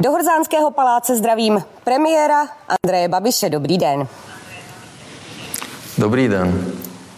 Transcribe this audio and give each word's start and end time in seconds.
Do 0.00 0.10
Horzánského 0.10 0.70
paláce 0.70 1.16
zdravím 1.16 1.64
premiéra 1.84 2.48
Andreje 2.68 3.08
Babiše. 3.08 3.48
Dobrý 3.48 3.78
den. 3.78 4.08
Dobrý 5.98 6.28
den. 6.28 6.72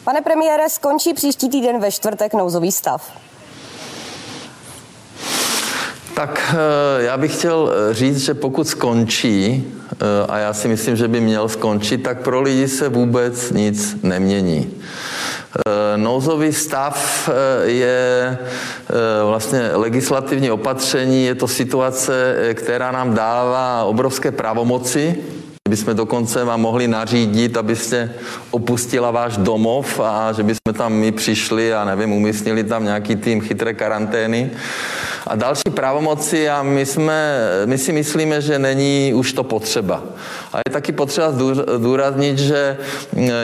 Pane 0.04 0.20
premiére, 0.20 0.70
skončí 0.70 1.14
příští 1.14 1.48
týden 1.48 1.80
ve 1.80 1.92
čtvrtek 1.92 2.34
nouzový 2.34 2.72
stav. 2.72 3.12
Tak 6.14 6.54
eh, 6.54 7.02
já 7.02 7.16
bych 7.16 7.36
chtěl 7.36 7.72
eh, 7.72 7.94
říct, 7.94 8.18
že 8.18 8.34
pokud 8.34 8.68
skončí, 8.68 9.64
eh, 9.92 9.96
a 10.28 10.38
já 10.38 10.52
si 10.52 10.68
myslím, 10.68 10.96
že 10.96 11.08
by 11.08 11.20
měl 11.20 11.48
skončit, 11.48 11.98
tak 11.98 12.20
pro 12.20 12.40
lidi 12.40 12.68
se 12.68 12.88
vůbec 12.88 13.50
nic 13.50 13.96
nemění. 14.02 14.70
Nouzový 15.96 16.52
stav 16.52 17.28
je 17.64 18.38
vlastně 19.26 19.70
legislativní 19.72 20.50
opatření, 20.50 21.24
je 21.24 21.34
to 21.34 21.48
situace, 21.48 22.36
která 22.54 22.92
nám 22.92 23.14
dává 23.14 23.84
obrovské 23.84 24.30
pravomoci, 24.30 25.16
bychom 25.68 25.96
dokonce 25.96 26.44
vám 26.44 26.60
mohli 26.60 26.88
nařídit, 26.88 27.56
abyste 27.56 28.12
opustila 28.50 29.10
váš 29.10 29.36
domov 29.36 30.00
a 30.00 30.32
že 30.32 30.42
bychom 30.42 30.74
tam 30.74 30.92
my 30.92 31.12
přišli 31.12 31.74
a 31.74 31.84
nevím, 31.84 32.12
umístnili 32.12 32.64
tam 32.64 32.84
nějaký 32.84 33.16
tým 33.16 33.40
chytré 33.40 33.74
karantény 33.74 34.50
a 35.26 35.36
další 35.36 35.70
pravomoci 35.74 36.48
a 36.48 36.62
my, 36.62 36.86
jsme, 36.86 37.38
my 37.64 37.78
si 37.78 37.92
myslíme, 37.92 38.40
že 38.40 38.58
není 38.58 39.12
už 39.14 39.32
to 39.32 39.44
potřeba. 39.44 40.02
A 40.52 40.58
je 40.58 40.72
taky 40.72 40.92
potřeba 40.92 41.32
zdůraznit, 41.76 42.38
že 42.38 42.76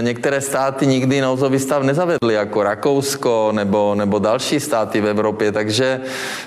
některé 0.00 0.40
státy 0.40 0.86
nikdy 0.86 1.20
nouzový 1.20 1.58
stav 1.58 1.82
nezavedly, 1.82 2.34
jako 2.34 2.62
Rakousko 2.62 3.50
nebo, 3.52 3.94
nebo 3.94 4.18
další 4.18 4.60
státy 4.60 5.00
v 5.00 5.06
Evropě, 5.06 5.52
takže 5.52 6.00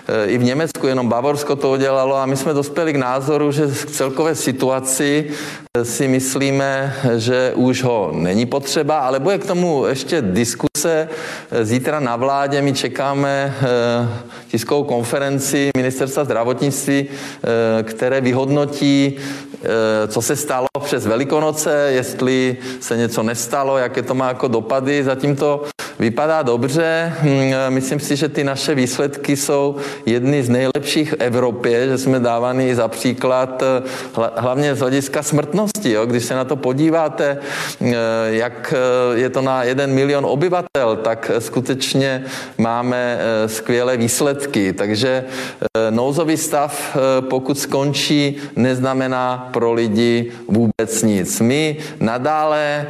e, 0.07 0.26
i 0.26 0.38
v 0.38 0.44
Německu 0.44 0.88
jenom 0.88 1.09
Bavorsko 1.09 1.55
to 1.55 1.71
udělalo 1.71 2.16
a 2.16 2.26
my 2.26 2.38
jsme 2.38 2.54
dospěli 2.54 2.93
k 2.93 2.95
názoru, 2.95 3.52
že 3.52 3.68
k 3.68 3.91
celkové 3.91 4.35
situaci 4.35 5.32
si 5.84 6.07
myslíme, 6.07 6.96
že 7.18 7.54
už 7.55 7.84
ho 7.84 8.12
není 8.13 8.46
potřeba, 8.46 8.99
ale 8.99 9.20
bude 9.20 9.37
k 9.37 9.46
tomu 9.46 9.85
ještě 9.85 10.21
diskuse. 10.82 11.10
Zítra 11.63 11.99
na 11.99 12.15
vládě 12.15 12.62
my 12.62 12.74
čekáme 12.74 13.54
eh, 13.62 14.10
tiskovou 14.48 14.84
konferenci 14.84 15.70
ministerstva 15.77 16.24
zdravotnictví, 16.24 17.05
eh, 17.07 17.84
které 17.84 18.21
vyhodnotí, 18.21 19.18
eh, 19.18 20.07
co 20.07 20.21
se 20.21 20.35
stalo 20.35 20.68
přes 20.84 21.05
Velikonoce, 21.05 21.87
jestli 21.91 22.57
se 22.79 22.98
něco 22.98 23.24
nestalo, 23.24 23.77
jaké 23.77 24.02
to 24.02 24.15
má 24.15 24.27
jako 24.27 24.48
dopady. 24.48 25.04
Zatím 25.04 25.35
to 25.35 25.63
vypadá 26.02 26.41
dobře. 26.41 27.13
Hm, 27.21 27.54
myslím 27.70 27.99
si, 27.99 28.16
že 28.16 28.30
ty 28.30 28.44
naše 28.44 28.76
výsledky 28.76 29.38
jsou 29.38 29.76
jedny 30.05 30.43
z 30.43 30.49
nejlepších 30.49 31.12
v 31.13 31.16
Evropě, 31.20 31.88
že 31.88 31.98
jsme 31.98 32.20
dávány 32.20 32.76
za 32.76 32.88
příklad 32.88 33.63
hlavně 34.35 34.76
z 34.76 34.80
hlediska 34.80 35.24
smrtnosti. 35.24 35.91
Jo? 35.91 36.05
Když 36.05 36.26
se 36.26 36.35
na 36.35 36.43
to 36.43 36.55
podíváte, 36.55 37.38
hm, 37.82 37.93
jak 38.30 38.74
je 39.13 39.30
to 39.30 39.41
na 39.41 39.63
jeden 39.63 39.93
milion 39.93 40.26
obyvatel, 40.26 40.96
tak 41.04 41.32
skutečně 41.40 42.26
máme 42.58 43.20
eh, 43.20 43.48
skvělé 43.48 43.98
výsledky. 43.98 44.74
Takže 44.74 45.24
eh, 45.62 45.91
nouzový 45.91 46.38
stav, 46.38 46.74
eh, 46.96 47.21
pokud 47.21 47.60
skončí, 47.60 48.38
neznamená 48.55 49.49
pro 49.54 49.74
lidi 49.74 50.32
vůbec 50.48 51.04
nic. 51.04 51.40
My 51.40 51.77
nadále 51.99 52.88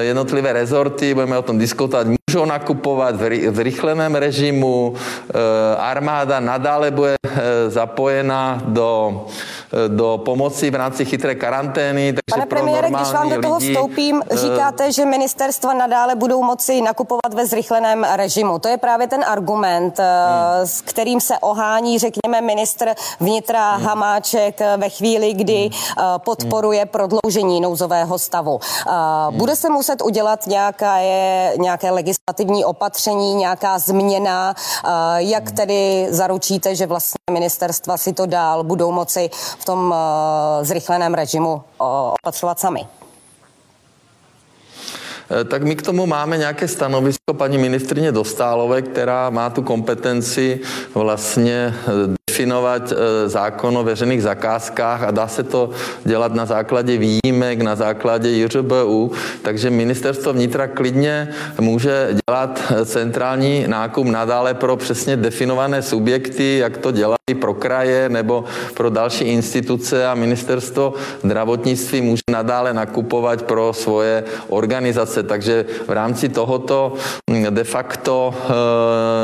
jednotlivé 0.00 0.52
rezorty, 0.52 1.14
budeme 1.14 1.38
o 1.38 1.42
tom 1.42 1.58
diskutovat, 1.58 2.06
můžou 2.06 2.39
nakupovat 2.46 3.14
v 3.50 3.58
rychleném 3.62 4.14
režimu, 4.14 4.94
armáda 5.78 6.40
nadále 6.40 6.90
bude 6.90 7.16
zapojena 7.68 8.62
do 8.64 9.26
do 9.88 10.22
pomoci 10.24 10.70
v 10.70 10.74
rámci 10.74 11.04
chytré 11.04 11.34
karantény. 11.34 12.12
Takže 12.12 12.30
Pane 12.30 12.46
premiére, 12.46 12.90
když 12.90 13.12
vám 13.12 13.28
do 13.30 13.42
toho 13.42 13.56
lidi, 13.56 13.74
vstoupím, 13.74 14.22
eh, 14.30 14.36
říkáte, 14.36 14.92
že 14.92 15.04
ministerstva 15.04 15.74
nadále 15.74 16.14
budou 16.14 16.42
moci 16.42 16.80
nakupovat 16.80 17.34
ve 17.34 17.46
zrychleném 17.46 18.04
režimu. 18.04 18.58
To 18.58 18.68
je 18.68 18.78
právě 18.78 19.06
ten 19.06 19.24
argument, 19.26 20.00
eh, 20.00 20.04
hmm. 20.04 20.66
s 20.66 20.80
kterým 20.80 21.20
se 21.20 21.38
ohání, 21.38 21.98
řekněme, 21.98 22.40
ministr 22.40 22.94
vnitra 23.20 23.74
hmm. 23.74 23.86
Hamáček 23.86 24.60
ve 24.76 24.88
chvíli, 24.88 25.32
kdy 25.34 25.54
hmm. 25.54 25.70
Eh, 25.98 26.18
podporuje 26.18 26.86
prodloužení 26.86 27.60
nouzového 27.60 28.18
stavu. 28.18 28.60
Hmm. 28.86 29.38
Bude 29.38 29.56
se 29.56 29.70
muset 29.70 30.02
udělat 30.02 30.46
nějaké, 30.46 31.52
nějaké 31.58 31.90
legislativní 31.90 32.29
opatření, 32.64 33.34
nějaká 33.34 33.78
změna, 33.78 34.54
jak 35.16 35.46
hmm. 35.46 35.56
tedy 35.56 36.06
zaručíte, 36.10 36.74
že 36.74 36.86
vlastně 36.86 37.18
ministerstva 37.30 37.96
si 37.96 38.12
to 38.12 38.26
dál 38.26 38.64
budou 38.64 38.92
moci 38.92 39.30
v 39.58 39.64
tom 39.64 39.94
zrychleném 40.62 41.14
režimu 41.14 41.62
opatřovat 42.22 42.60
sami. 42.60 42.86
Eh, 45.30 45.44
tak 45.44 45.62
my 45.62 45.76
k 45.76 45.82
tomu 45.82 46.06
máme 46.06 46.36
nějaké 46.36 46.68
stanovisko 46.68 47.34
paní 47.34 47.58
ministrině 47.58 48.12
Dostálové, 48.12 48.82
která 48.82 49.30
má 49.30 49.50
tu 49.50 49.62
kompetenci 49.62 50.60
vlastně 50.94 51.74
definovat 52.40 52.92
zákon 53.26 53.78
o 53.78 53.84
veřejných 53.84 54.22
zakázkách 54.22 55.02
a 55.02 55.10
dá 55.10 55.28
se 55.28 55.42
to 55.42 55.70
dělat 56.04 56.34
na 56.34 56.46
základě 56.46 56.96
výjimek, 56.96 57.62
na 57.62 57.76
základě 57.76 58.30
JRBU, 58.30 59.12
takže 59.42 59.70
ministerstvo 59.70 60.32
vnitra 60.32 60.68
klidně 60.68 61.28
může 61.60 62.16
dělat 62.26 62.72
centrální 62.84 63.64
nákup 63.68 64.06
nadále 64.06 64.54
pro 64.54 64.76
přesně 64.76 65.16
definované 65.16 65.82
subjekty, 65.82 66.58
jak 66.58 66.76
to 66.78 66.90
dělá 66.90 67.20
pro 67.34 67.54
kraje 67.54 68.08
nebo 68.08 68.44
pro 68.74 68.90
další 68.90 69.24
instituce 69.24 70.06
a 70.06 70.14
ministerstvo 70.14 70.94
zdravotnictví 71.22 72.00
může 72.00 72.22
nadále 72.30 72.74
nakupovat 72.74 73.42
pro 73.42 73.72
svoje 73.72 74.24
organizace. 74.48 75.22
Takže 75.22 75.64
v 75.86 75.90
rámci 75.90 76.28
tohoto 76.28 76.94
hm, 77.30 77.46
de 77.50 77.64
facto 77.64 78.34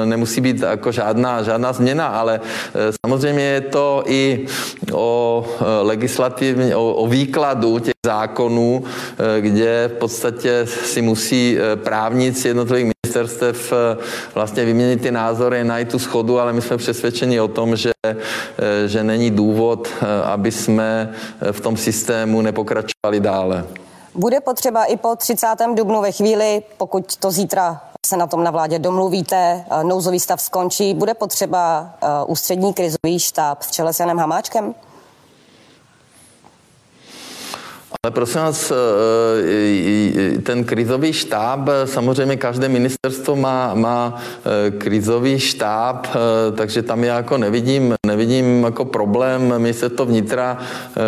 e, 0.02 0.06
nemusí 0.06 0.40
být 0.40 0.60
jako 0.60 0.92
žádná, 0.92 1.42
žádná 1.42 1.72
změna, 1.72 2.06
ale 2.06 2.40
samozřejmě 3.06 3.42
je 3.44 3.60
to 3.60 4.02
i 4.06 4.46
o 4.92 5.44
eh, 5.46 5.64
legislativní, 5.82 6.74
o, 6.74 6.94
o 6.94 7.06
výkladu 7.06 7.78
těch 7.78 7.94
zákonů, 8.06 8.84
kde 9.40 9.90
v 9.94 9.98
podstatě 9.98 10.66
si 10.66 11.02
musí 11.02 11.58
právníci 11.74 12.48
jednotlivých 12.48 12.92
ministerstev 13.04 13.72
vlastně 14.34 14.64
vyměnit 14.64 15.02
ty 15.02 15.10
názory, 15.10 15.64
najít 15.64 15.90
tu 15.90 15.98
schodu, 15.98 16.40
ale 16.40 16.52
my 16.52 16.62
jsme 16.62 16.76
přesvědčeni 16.76 17.40
o 17.40 17.48
tom, 17.48 17.76
že 17.76 17.92
že 18.86 19.04
není 19.04 19.30
důvod, 19.30 19.88
aby 20.24 20.52
jsme 20.52 21.14
v 21.52 21.60
tom 21.60 21.76
systému 21.76 22.42
nepokračovali 22.42 23.20
dále. 23.20 23.64
Bude 24.14 24.40
potřeba 24.40 24.84
i 24.84 24.96
po 24.96 25.16
30. 25.16 25.46
dubnu 25.74 26.02
ve 26.02 26.12
chvíli, 26.12 26.62
pokud 26.76 27.16
to 27.16 27.30
zítra 27.30 27.80
se 28.06 28.16
na 28.16 28.26
tom 28.26 28.44
na 28.44 28.50
vládě 28.50 28.78
domluvíte, 28.78 29.64
nouzový 29.82 30.20
stav 30.20 30.40
skončí, 30.40 30.94
bude 30.94 31.14
potřeba 31.14 31.90
ústřední 32.26 32.74
krizový 32.74 33.18
štáb 33.18 33.58
v 33.60 33.72
čele 33.72 33.92
s 33.92 34.00
Janem 34.00 34.18
Hamáčkem? 34.18 34.74
Ale 38.06 38.10
prosím 38.10 38.40
vás, 38.40 38.70
eh, 38.70 40.38
ten 40.42 40.64
krizový 40.64 41.12
štáb, 41.12 41.68
samozřejmě 41.84 42.36
každé 42.36 42.68
ministerstvo 42.68 43.36
má, 43.36 43.74
má 43.74 44.14
eh, 44.14 44.70
krizový 44.70 45.40
štáb, 45.40 46.06
eh, 46.06 46.52
takže 46.52 46.82
tam 46.82 47.04
já 47.04 47.16
jako 47.16 47.38
nevidím, 47.38 47.94
nevidím 48.06 48.64
jako 48.64 48.84
problém. 48.84 49.66
to 49.96 50.06
vnitra 50.06 50.58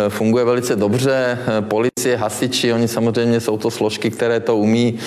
funguje 0.09 0.45
velice 0.45 0.75
dobře, 0.75 1.37
policie, 1.61 2.17
hasiči, 2.17 2.73
oni 2.73 2.87
samozřejmě 2.87 3.39
jsou 3.39 3.57
to 3.57 3.71
složky, 3.71 4.11
které 4.11 4.39
to 4.39 4.57
umí 4.57 4.99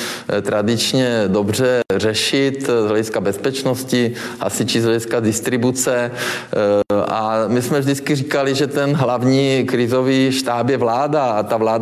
tradičně 0.43 1.25
dobře 1.27 1.81
řešit 1.97 2.67
z 2.67 2.89
hlediska 2.89 3.21
bezpečnosti, 3.21 4.13
hasiči 4.41 4.81
z 4.81 4.85
hlediska 4.85 5.21
distribuce. 5.21 6.11
A 7.09 7.45
my 7.49 7.63
jsme 7.63 7.81
vždycky 7.81 8.15
říkali, 8.15 8.55
že 8.55 8.67
ten 8.67 8.95
hlavní 8.95 9.65
krizový 9.65 10.33
štáb 10.33 10.69
je 10.69 10.77
vláda 10.77 11.25
a 11.25 11.43
ta 11.43 11.57
vláda 11.57 11.82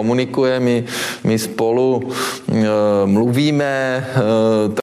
komunikuje, 0.00 0.60
my, 0.60 0.84
my 1.24 1.36
spolu 1.38 2.00
e, 2.00 2.64
mluvíme, 3.04 3.72
e, 4.00 4.20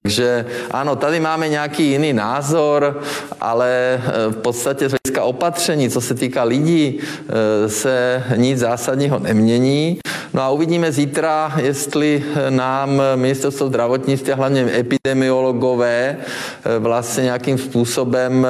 takže 0.01 0.45
ano, 0.71 0.95
tady 0.95 1.19
máme 1.19 1.49
nějaký 1.49 1.83
jiný 1.97 2.13
názor, 2.13 3.01
ale 3.41 3.97
e, 3.97 3.99
v 4.31 4.37
podstatě 4.45 4.89
z 4.89 4.93
hlediska 4.93 5.23
opatření, 5.23 5.89
co 5.89 6.01
se 6.01 6.13
týká 6.13 6.43
lidí, 6.43 6.99
se 7.67 8.23
nic 8.35 8.59
zásadního 8.59 9.19
nemění. 9.19 9.97
No 10.33 10.41
a 10.41 10.49
uvidíme 10.49 10.91
zítra, 10.91 11.53
jestli 11.57 12.23
nám 12.49 13.01
ministerstvo 13.15 13.67
zdravotnictví, 13.67 14.33
hlavně 14.33 14.69
epidemiologové, 14.77 16.17
vlastně 16.79 17.23
nějakým 17.23 17.57
způsobem 17.57 18.47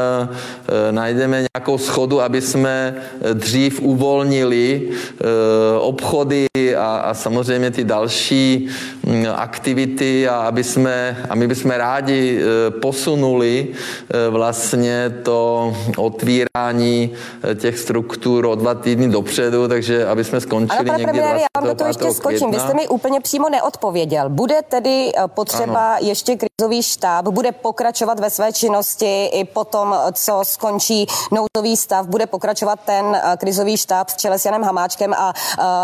najdeme 0.92 1.46
nějakou 1.56 1.78
schodu, 1.78 2.22
aby 2.22 2.42
jsme 2.42 2.96
dřív 3.34 3.82
uvolnili 3.82 4.90
obchody 5.80 6.48
a, 6.76 6.98
a 6.98 7.14
samozřejmě 7.14 7.72
ty 7.72 7.84
další 7.84 8.70
mm, 9.04 9.26
aktivity 9.36 10.30
a 10.30 10.36
aby 10.36 10.64
jsme, 10.64 11.18
a 11.30 11.36
my 11.36 11.48
bychom 11.48 11.72
rádi 11.72 12.42
posunuli 12.82 13.68
vlastně 14.30 15.14
to 15.24 15.74
otvírání 15.98 17.14
těch 17.56 17.80
struktur 17.80 18.46
o 18.46 18.56
dva 18.56 18.74
týdny 18.74 19.08
dopředu, 19.08 19.68
takže 19.68 20.08
aby 20.08 20.24
jsme 20.24 20.42
skončili 20.42 20.80
ano, 20.80 20.88
pane 20.88 20.98
někdy 20.98 21.12
premiére, 21.12 21.40
já 21.40 21.62
vám 21.62 21.70
do 21.70 21.76
toho 21.76 21.88
ještě 21.88 22.12
skočím. 22.14 22.52
Vy 22.52 22.60
jste 22.60 22.74
mi 22.74 22.88
úplně 22.88 23.22
přímo 23.22 23.50
neodpověděl. 23.50 24.30
Bude 24.30 24.62
tedy 24.70 25.12
potřeba 25.28 25.94
ano. 25.94 26.08
ještě 26.08 26.36
krizový 26.36 26.84
štáb, 26.84 27.28
bude 27.28 27.52
pokračovat 27.52 28.20
ve 28.20 28.30
své 28.30 28.54
činnosti 28.54 29.26
i 29.26 29.46
potom, 29.46 29.96
co 30.14 30.40
skončí 30.44 31.08
nouzový 31.32 31.78
stav, 31.78 32.08
bude 32.08 32.26
pokračovat 32.26 32.80
ten 32.86 33.22
krizový 33.38 33.78
štáb 33.78 34.08
v 34.08 34.18
čele 34.18 34.40
s 34.40 34.46
Janem 34.46 34.64
Hamáčkem 34.64 35.14
a 35.14 35.34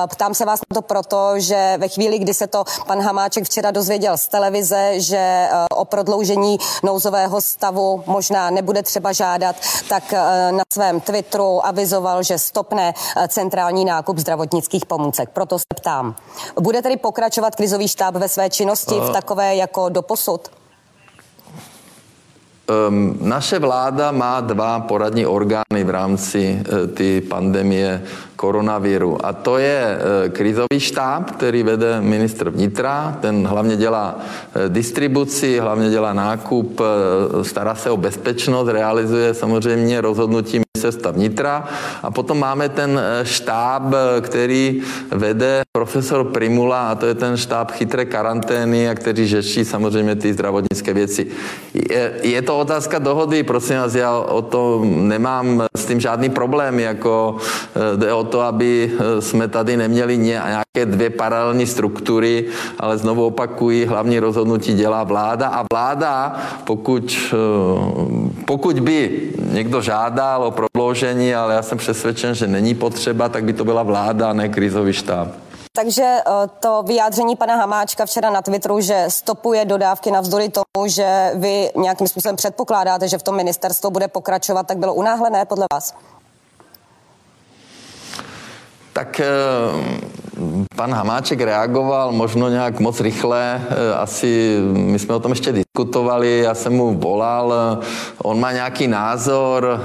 ptám 0.07 0.33
se 0.33 0.45
vás 0.45 0.59
na 0.71 0.75
to 0.75 0.81
proto, 0.81 1.33
že 1.37 1.75
ve 1.77 1.87
chvíli, 1.87 2.19
kdy 2.19 2.33
se 2.33 2.47
to 2.47 2.63
pan 2.87 3.01
Hamáček 3.01 3.43
včera 3.43 3.71
dozvěděl 3.71 4.17
z 4.17 4.27
televize, 4.27 4.99
že 4.99 5.47
uh, 5.51 5.79
o 5.79 5.85
prodloužení 5.85 6.57
nouzového 6.83 7.41
stavu 7.41 8.03
možná 8.05 8.49
nebude 8.49 8.83
třeba 8.83 9.11
žádat, 9.11 9.55
tak 9.89 10.03
uh, 10.11 10.57
na 10.57 10.63
svém 10.73 10.99
Twitteru 11.01 11.65
avizoval, 11.65 12.23
že 12.23 12.37
stopne 12.37 12.93
centrální 13.27 13.85
nákup 13.85 14.17
zdravotnických 14.17 14.85
pomůcek. 14.85 15.29
Proto 15.29 15.59
se 15.59 15.65
ptám, 15.75 16.15
bude 16.59 16.81
tedy 16.81 16.97
pokračovat 16.97 17.55
krizový 17.55 17.87
štáb 17.87 18.15
ve 18.15 18.29
své 18.29 18.49
činnosti 18.49 18.95
v 18.99 19.09
takové 19.09 19.55
jako 19.55 19.89
doposud? 19.89 20.51
Um, 22.87 23.17
naše 23.21 23.59
vláda 23.59 24.11
má 24.11 24.41
dva 24.41 24.79
poradní 24.79 25.25
orgány 25.25 25.83
v 25.83 25.89
rámci 25.89 26.63
uh, 26.63 26.95
ty 26.95 27.21
pandemie 27.21 28.03
koronaviru. 28.43 29.15
A 29.25 29.33
to 29.33 29.57
je 29.57 29.79
uh, 29.79 30.33
krizový 30.35 30.79
štáb, 30.79 31.31
který 31.31 31.63
vede 31.63 32.01
ministr 32.01 32.49
vnitra. 32.49 33.17
Ten 33.23 33.47
hlavně 33.47 33.75
dělá 33.79 34.19
uh, 34.19 34.67
distribuci, 34.67 35.59
hlavně 35.59 35.89
dělá 35.89 36.13
nákup, 36.13 36.81
stará 37.41 37.75
se 37.75 37.89
o 37.89 37.97
bezpečnost, 37.97 38.67
realizuje 38.67 39.33
samozřejmě 39.33 40.01
rozhodnutí 40.01 40.62
ministerstva 40.83 41.11
vnitra. 41.11 41.63
A 42.03 42.11
potom 42.11 42.39
máme 42.39 42.69
ten 42.69 42.99
štáb, 43.23 43.95
který 44.21 44.83
vede 45.11 45.63
profesor 45.71 46.23
Primula 46.23 46.91
a 46.91 46.95
to 46.95 47.05
je 47.05 47.15
ten 47.15 47.37
štáb 47.37 47.71
chytré 47.71 48.05
karantény 48.05 48.89
a 48.89 48.95
který 48.95 49.27
řeší 49.27 49.65
samozřejmě 49.65 50.15
ty 50.15 50.33
zdravotnické 50.33 50.93
věci. 50.93 51.27
Je, 51.73 52.11
je 52.21 52.41
to 52.41 52.59
otázka 52.59 52.99
dohody, 52.99 53.43
prosím 53.43 53.77
vás, 53.77 53.95
já 53.95 54.11
o 54.17 54.41
to 54.41 54.81
nemám 54.85 55.63
s 55.77 55.85
tím 55.85 55.99
žádný 55.99 56.29
problém, 56.29 56.79
jako 56.79 57.37
eh, 57.39 57.97
jde 57.97 58.13
o 58.13 58.23
to, 58.23 58.41
aby 58.41 58.91
eh, 58.91 59.21
jsme 59.21 59.47
tady 59.47 59.77
neměli 59.77 60.17
nějaké 60.17 60.85
dvě 60.85 61.09
paralelní 61.09 61.65
struktury, 61.65 62.45
ale 62.79 62.97
znovu 62.97 63.25
opakují, 63.25 63.85
hlavní 63.85 64.19
rozhodnutí 64.19 64.73
dělá 64.73 65.03
vláda 65.03 65.47
a 65.47 65.65
vláda, 65.71 66.35
pokud, 66.63 67.15
eh, 67.33 67.37
pokud 68.45 68.79
by 68.79 69.31
někdo 69.53 69.81
žádal 69.81 70.43
o 70.43 70.51
prodloužení, 70.51 71.35
ale 71.35 71.53
já 71.53 71.61
jsem 71.61 71.77
přesvědčen, 71.77 72.35
že 72.35 72.47
není 72.47 72.75
potřeba, 72.75 73.29
tak 73.29 73.43
by 73.43 73.53
to 73.53 73.65
byla 73.65 73.83
vláda, 73.83 74.29
a 74.29 74.33
ne 74.33 74.49
krizový 74.49 74.93
štáb. 74.93 75.27
Takže 75.75 76.03
eh, 76.03 76.47
to 76.59 76.83
vyjádření 76.83 77.35
pana 77.35 77.55
Hamáčka 77.55 78.05
včera 78.05 78.29
na 78.29 78.41
Twitteru, 78.41 78.81
že 78.81 79.05
stopuje 79.07 79.65
dodávky 79.65 80.11
navzdory 80.11 80.49
tomu, 80.49 80.87
že 80.87 81.31
vy 81.35 81.69
nějakým 81.75 82.07
způsobem 82.07 82.35
předpokládáte, 82.35 83.07
že 83.07 83.17
v 83.17 83.23
tom 83.23 83.35
ministerstvo 83.35 83.91
bude 83.91 84.07
pokračovat, 84.07 84.67
tak 84.67 84.77
bylo 84.77 84.93
unáhlené 84.93 85.45
podle 85.45 85.65
vás? 85.73 85.93
Tak 88.93 89.19
eh, 89.19 89.25
pan 90.75 90.93
Hamáček 90.93 91.41
reagoval 91.41 92.11
možno 92.11 92.49
nějak 92.49 92.79
moc 92.79 92.99
rychle. 92.99 93.61
Eh, 93.69 93.93
asi 93.93 94.59
my 94.73 94.99
jsme 94.99 95.15
o 95.15 95.19
tom 95.19 95.31
ještě 95.31 95.51
diskutovali, 95.51 96.39
já 96.39 96.53
jsem 96.53 96.73
mu 96.73 96.93
volal, 96.93 97.53
on 98.23 98.39
má 98.39 98.51
nějaký 98.51 98.87
názor, 98.87 99.79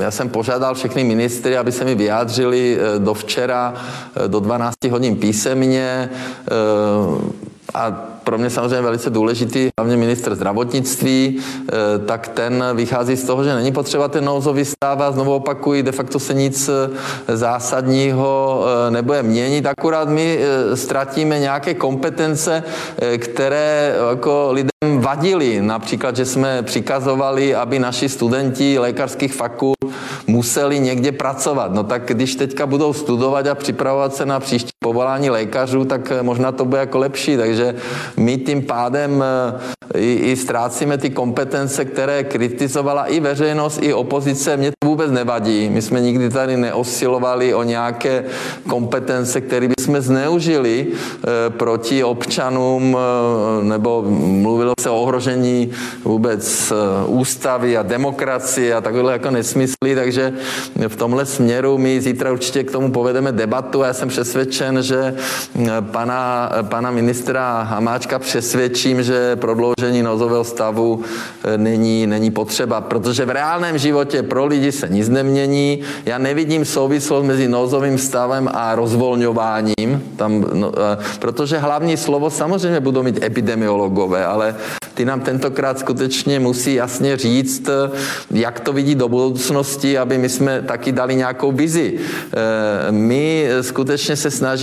já 0.00 0.10
jsem 0.10 0.28
požádal 0.28 0.74
všechny 0.74 1.04
ministry, 1.04 1.56
aby 1.56 1.72
se 1.72 1.84
mi 1.84 1.94
vyjádřili 1.94 2.78
eh, 2.78 2.98
do 2.98 3.14
včera 3.14 3.74
eh, 4.16 4.28
do 4.28 4.40
12 4.40 4.74
hodin 4.90 5.16
písemně 5.16 6.10
eh, 6.10 7.49
a 7.74 7.90
pro 8.24 8.38
mě 8.38 8.50
samozřejmě 8.50 8.80
velice 8.80 9.10
důležitý, 9.10 9.68
hlavně 9.80 9.96
ministr 9.96 10.34
zdravotnictví, 10.34 11.38
tak 12.06 12.28
ten 12.28 12.64
vychází 12.74 13.16
z 13.16 13.24
toho, 13.24 13.44
že 13.44 13.54
není 13.54 13.72
potřeba 13.72 14.08
ten 14.08 14.24
nouzový 14.24 14.64
stav 14.64 15.00
a 15.00 15.12
znovu 15.12 15.34
opakuji, 15.34 15.82
de 15.82 15.92
facto 15.92 16.18
se 16.18 16.34
nic 16.34 16.70
zásadního 17.28 18.64
nebude 18.90 19.22
měnit, 19.22 19.66
akurát 19.66 20.08
my 20.08 20.40
ztratíme 20.74 21.38
nějaké 21.38 21.74
kompetence, 21.74 22.62
které 23.18 23.94
jako 24.10 24.48
lidem 24.52 24.70
vadili. 24.98 25.60
Například, 25.62 26.16
že 26.16 26.24
jsme 26.24 26.62
přikazovali, 26.62 27.54
aby 27.54 27.78
naši 27.78 28.08
studenti 28.08 28.78
lékařských 28.78 29.34
fakult 29.34 29.76
museli 30.26 30.80
někde 30.80 31.12
pracovat. 31.12 31.72
No 31.72 31.84
tak 31.84 32.02
když 32.06 32.34
teďka 32.34 32.66
budou 32.66 32.92
studovat 32.92 33.46
a 33.46 33.54
připravovat 33.54 34.14
se 34.14 34.26
na 34.26 34.40
příští 34.40 34.70
povolání 34.84 35.30
lékařů, 35.30 35.84
tak 35.84 36.12
eh, 36.12 36.22
možná 36.22 36.52
to 36.52 36.64
bude 36.64 36.80
jako 36.80 36.98
lepší. 36.98 37.36
Takže 37.36 37.74
my 38.16 38.36
tím 38.36 38.62
pádem 38.62 39.24
eh, 39.24 40.00
i, 40.00 40.14
i 40.14 40.36
ztrácíme 40.36 40.98
ty 40.98 41.10
kompetence, 41.10 41.84
které 41.84 42.24
kritizovala 42.24 43.06
i 43.06 43.20
veřejnost, 43.20 43.78
i 43.82 43.92
opozice. 43.92 44.56
Mně 44.56 44.70
to 44.78 44.88
vůbec 44.88 45.10
nevadí. 45.10 45.68
My 45.68 45.82
jsme 45.82 46.00
nikdy 46.00 46.30
tady 46.30 46.56
neosilovali 46.56 47.54
o 47.54 47.62
nějaké 47.62 48.24
kompetence, 48.68 49.40
které 49.40 49.68
bychom 49.68 50.00
zneužili 50.00 50.86
e, 50.86 51.50
proti 51.50 52.04
občanům, 52.04 52.96
nebo 53.62 54.04
mluvilo 54.18 54.72
se 54.80 54.90
o 54.90 55.02
ohrožení 55.02 55.70
vůbec 56.04 56.72
ústavy 57.06 57.76
a 57.76 57.82
demokracie 57.82 58.74
a 58.74 58.80
takové 58.80 59.12
jako 59.12 59.30
nesmysly, 59.30 59.94
takže 59.94 60.32
v 60.88 60.96
tomhle 60.96 61.26
směru 61.26 61.78
my 61.78 62.00
zítra 62.00 62.32
určitě 62.32 62.64
k 62.64 62.70
tomu 62.70 62.92
povedeme 62.92 63.32
debatu 63.32 63.82
já 63.82 63.92
jsem 63.92 64.08
přesvědčen, 64.08 64.69
že 64.80 65.14
pana, 65.80 66.50
pana 66.62 66.90
ministra 66.90 67.62
Hamáčka 67.62 68.18
přesvědčím, 68.18 69.02
že 69.02 69.36
prodloužení 69.36 70.02
nozového 70.02 70.44
stavu 70.44 71.02
není, 71.56 72.06
není 72.06 72.30
potřeba, 72.30 72.80
protože 72.80 73.24
v 73.24 73.30
reálném 73.30 73.78
životě 73.78 74.22
pro 74.22 74.46
lidi 74.46 74.72
se 74.72 74.88
nic 74.88 75.08
nemění. 75.08 75.80
Já 76.06 76.18
nevidím 76.18 76.64
souvislost 76.64 77.24
mezi 77.24 77.48
nouzovým 77.48 77.98
stavem 77.98 78.48
a 78.52 78.74
rozvolňováním, 78.74 80.02
tam, 80.16 80.44
no, 80.52 80.72
protože 81.18 81.58
hlavní 81.58 81.96
slovo 81.96 82.30
samozřejmě 82.30 82.80
budou 82.80 83.02
mít 83.02 83.24
epidemiologové, 83.24 84.26
ale 84.26 84.54
ty 84.94 85.04
nám 85.04 85.20
tentokrát 85.20 85.78
skutečně 85.78 86.40
musí 86.40 86.74
jasně 86.74 87.16
říct, 87.16 87.68
jak 88.30 88.60
to 88.60 88.72
vidí 88.72 88.94
do 88.94 89.08
budoucnosti, 89.08 89.98
aby 89.98 90.18
my 90.18 90.28
jsme 90.28 90.62
taky 90.62 90.92
dali 90.92 91.14
nějakou 91.14 91.52
vizi. 91.52 91.94
E, 91.98 92.92
my 92.92 93.48
skutečně 93.60 94.16
se 94.16 94.30
snažíme 94.30 94.59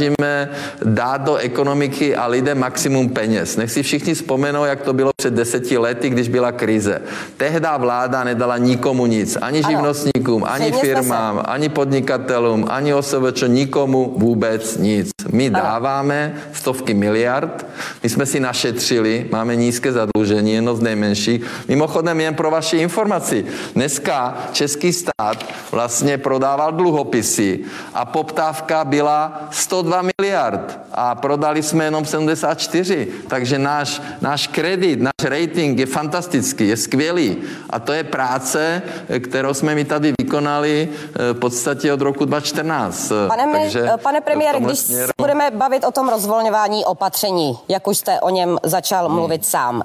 dát 0.83 1.21
do 1.21 1.35
ekonomiky 1.35 2.15
a 2.15 2.27
lidem 2.27 2.59
maximum 2.59 3.09
peněz. 3.09 3.57
Nech 3.57 3.71
si 3.71 3.83
všichni 3.83 4.13
vzpomenou, 4.13 4.65
jak 4.65 4.81
to 4.81 4.93
bylo 4.93 5.11
před 5.17 5.33
deseti 5.33 5.77
lety, 5.77 6.09
když 6.09 6.29
byla 6.29 6.51
krize. 6.51 7.01
Tehda 7.37 7.77
vláda 7.77 8.23
nedala 8.23 8.57
nikomu 8.57 9.05
nic, 9.05 9.37
ani 9.41 9.63
živnostníkům, 9.63 10.43
ani 10.47 10.71
firmám, 10.71 11.43
ani 11.45 11.69
podnikatelům, 11.69 12.65
ani 12.69 12.93
OSVČ, 12.93 13.43
nikomu 13.47 14.13
vůbec 14.17 14.77
nic. 14.77 15.09
My 15.31 15.49
dáváme 15.49 16.35
stovky 16.53 16.93
miliard, 16.93 17.65
my 18.07 18.11
jsme 18.11 18.25
si 18.25 18.39
našetřili, 18.39 19.27
máme 19.31 19.55
nízké 19.55 19.91
zadlužení, 19.91 20.53
jedno 20.53 20.75
z 20.75 20.81
nejmenších. 20.81 21.45
Mimochodem 21.67 22.21
jen 22.21 22.35
pro 22.35 22.51
vaši 22.51 22.77
informaci, 22.77 23.45
dneska 23.75 24.37
český 24.51 24.93
stát 24.93 25.45
vlastně 25.71 26.17
prodával 26.17 26.71
dluhopisy 26.71 27.59
a 27.93 28.05
poptávka 28.05 28.85
byla 28.85 29.49
102 29.51 30.01
miliard 30.01 30.79
a 30.91 31.15
prodali 31.15 31.63
jsme 31.63 31.83
jenom 31.83 32.05
74, 32.05 33.07
takže 33.27 33.59
náš, 33.59 34.01
náš 34.21 34.47
kredit, 34.47 34.99
náš 35.01 35.23
rating 35.23 35.79
je 35.79 35.85
fantastický, 35.85 36.67
je 36.67 36.77
skvělý 36.77 37.37
a 37.69 37.79
to 37.79 37.93
je 37.93 38.03
práce, 38.03 38.81
kterou 39.19 39.53
jsme 39.53 39.75
mi 39.75 39.85
tady 39.85 40.13
vykonali 40.21 40.89
eh, 40.91 41.33
v 41.33 41.39
podstatě 41.39 41.93
od 41.93 42.01
roku 42.01 42.25
2014. 42.25 43.11
Pane, 43.27 43.59
Takže 43.59 43.89
pane 44.03 44.21
premiére, 44.21 44.59
když 44.59 44.79
směru... 44.79 45.11
budeme 45.17 45.51
bavit 45.51 45.83
o 45.83 45.91
tom 45.91 46.09
rozvolňování 46.09 46.85
opatření, 46.85 47.57
jak 47.67 47.87
už 47.87 47.96
jste 47.97 48.21
o 48.21 48.29
něm 48.29 48.57
začal 48.63 49.05
hmm. 49.05 49.15
mluvit 49.15 49.45
sám. 49.45 49.81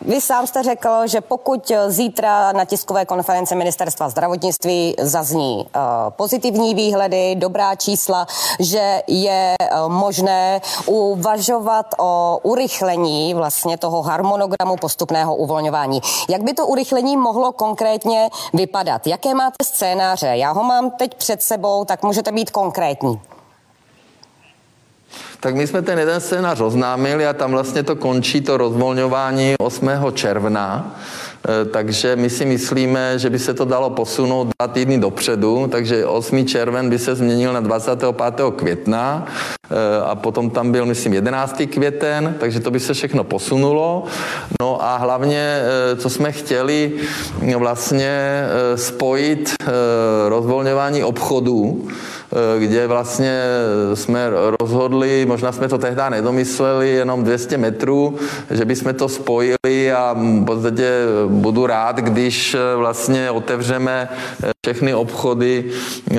Vy 0.00 0.20
sám 0.20 0.46
jste 0.46 0.62
řekl, 0.62 1.06
že 1.06 1.20
pokud 1.20 1.72
zítra 1.88 2.52
na 2.52 2.64
tiskové 2.64 3.06
konferenci 3.06 3.54
ministerstva 3.54 4.08
zdravotnictví 4.08 4.94
zazní 5.00 5.66
pozitivní 6.10 6.74
výhledy, 6.74 7.34
dobrá 7.34 7.74
čísla, 7.74 8.26
že 8.60 9.02
je 9.06 9.54
možné 9.88 10.60
uvažovat 10.86 11.86
o 11.98 12.40
urychlení 12.42 13.34
vlastně 13.34 13.76
toho 13.78 14.02
harmonogramu 14.02 14.76
postupného 14.76 15.36
uvolňování. 15.36 16.00
Jak 16.28 16.42
by 16.42 16.54
to 16.54 16.66
urychlení 16.66 17.16
mohlo 17.16 17.52
konkrétně 17.52 18.30
vypadat? 18.52 19.06
Jaké 19.06 19.34
máte 19.34 19.64
scénáře? 19.64 20.26
Já 20.26 20.52
ho 20.52 20.62
mám 20.62 20.90
teď 20.90 21.14
před 21.14 21.42
sebou, 21.42 21.84
tak 21.84 22.02
můžete 22.02 22.32
být 22.32 22.50
konkrétní. 22.50 23.20
Tak 25.40 25.54
my 25.54 25.66
jsme 25.66 25.82
ten 25.82 25.98
jeden 25.98 26.20
scénář 26.20 26.60
oznámili 26.60 27.26
a 27.26 27.32
tam 27.32 27.50
vlastně 27.50 27.82
to 27.82 27.96
končí 27.96 28.40
to 28.40 28.56
rozvolňování 28.56 29.54
8. 29.58 29.90
června. 30.14 30.96
E, 31.48 31.64
takže 31.64 32.16
my 32.16 32.30
si 32.30 32.44
myslíme, 32.44 33.18
že 33.18 33.30
by 33.30 33.38
se 33.38 33.54
to 33.54 33.64
dalo 33.64 33.90
posunout 33.90 34.48
dva 34.58 34.68
týdny 34.68 34.98
dopředu, 34.98 35.68
takže 35.70 36.06
8. 36.06 36.46
červen 36.46 36.90
by 36.90 36.98
se 36.98 37.14
změnil 37.14 37.52
na 37.52 37.60
25. 37.60 38.44
května 38.56 39.26
e, 39.70 40.02
a 40.02 40.14
potom 40.14 40.50
tam 40.50 40.72
byl, 40.72 40.86
myslím, 40.86 41.12
11. 41.14 41.62
květen, 41.70 42.34
takže 42.40 42.60
to 42.60 42.70
by 42.70 42.80
se 42.80 42.94
všechno 42.94 43.24
posunulo. 43.24 44.04
No 44.60 44.84
a 44.84 44.96
hlavně, 44.96 45.60
e, 45.92 45.96
co 45.96 46.10
jsme 46.10 46.32
chtěli 46.32 46.92
vlastně 47.56 48.42
spojit 48.74 49.54
rozvolňování 50.28 51.04
obchodů, 51.04 51.88
kde 52.58 52.86
vlastně 52.86 53.42
jsme 53.94 54.30
rozhodli, 54.60 55.26
možná 55.26 55.52
jsme 55.52 55.68
to 55.68 55.78
tehdy 55.78 56.02
nedomysleli, 56.10 56.90
jenom 56.90 57.24
200 57.24 57.58
metrů, 57.58 58.14
že 58.50 58.64
bychom 58.64 58.94
to 58.94 59.08
spojili 59.08 59.92
a 59.92 60.12
v 60.12 60.44
podstatě 60.44 60.92
budu 61.28 61.66
rád, 61.66 61.96
když 61.96 62.54
eh, 62.54 62.76
vlastně 62.76 63.30
otevřeme 63.30 64.08
eh, 64.44 64.50
všechny 64.66 64.94
obchody 64.94 65.70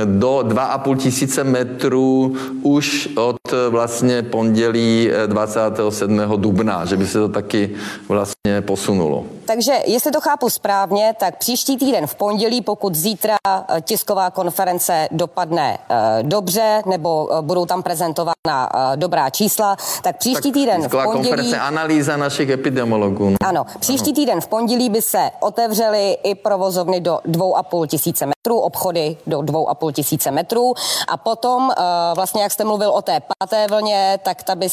do 0.06 0.40
2,5 0.44 0.98
tisíce 0.98 1.44
metrů 1.44 2.36
už 2.62 3.10
od 3.16 3.36
vlastně 3.70 4.24
pondělí 4.24 5.10
27. 5.28 6.22
dubna, 6.36 6.86
že 6.86 6.98
by 6.98 7.08
se 7.08 7.20
to 7.20 7.30
taky 7.30 7.76
vlastně 8.08 8.62
posunulo. 8.62 9.26
Takže 9.46 9.74
jestli 9.86 10.12
to 10.12 10.22
chápu 10.22 10.50
správně, 10.50 11.14
tak 11.20 11.38
příští 11.38 11.78
týden 11.78 12.08
v 12.08 12.16
pondělí, 12.16 12.62
pokud 12.62 12.96
zítra 12.96 13.38
tisková 13.82 14.30
konference 14.32 15.08
dopadne 15.12 15.78
dobře, 16.22 16.82
nebo 16.86 17.30
eh, 17.32 17.42
budou 17.42 17.66
tam 17.66 17.84
prezentována 17.84 18.36
eh, 18.48 18.98
dobrá 18.98 19.30
čísla, 19.30 19.76
tak 20.02 20.18
příští 20.18 20.52
tak 20.52 20.54
týden 20.54 20.82
v 20.82 20.92
pondělí... 20.92 21.14
konference 21.14 21.60
analýza 21.60 22.18
našich 22.18 22.50
epidemiologů. 22.50 23.30
No. 23.30 23.36
Ano, 23.44 23.66
příští 23.80 24.10
ano. 24.10 24.16
týden 24.16 24.42
v 24.42 24.48
pondělí 24.48 24.90
by 24.90 25.02
se 25.02 25.32
otevřely 25.40 26.18
i 26.24 26.36
provozovny 26.36 27.02
do 27.02 27.20
2,5 27.26 27.88
tisíce 27.88 28.26
metrů, 28.40 28.60
obchody 28.60 29.18
do 29.28 29.40
2,5 29.40 29.92
tisíce 29.92 30.32
metrů 30.32 30.74
a 31.08 31.18
potom 31.18 31.72
eh, 31.72 31.84
vlastně, 32.16 32.42
jak 32.44 32.52
jste 32.52 32.64
mluvil 32.64 32.90
o 32.90 33.02
té 33.02 33.22
páté 33.40 33.68
vlně, 33.68 34.20
tak 34.24 34.44
ta 34.44 34.56
by 34.56 34.68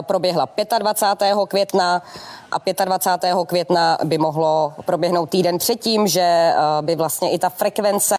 proběhla 0.00 0.48
25. 0.78 1.36
května 1.48 2.02
a 2.52 2.84
25. 2.84 3.34
května 3.46 3.98
by 4.04 4.18
mohlo 4.18 4.72
proběhnout 4.84 5.30
týden 5.30 5.58
předtím, 5.58 6.06
že 6.06 6.20
eh, 6.20 6.54
by 6.80 6.96
vlastně 6.96 7.30
i 7.30 7.38
ta 7.38 7.48
frekvence, 7.48 8.16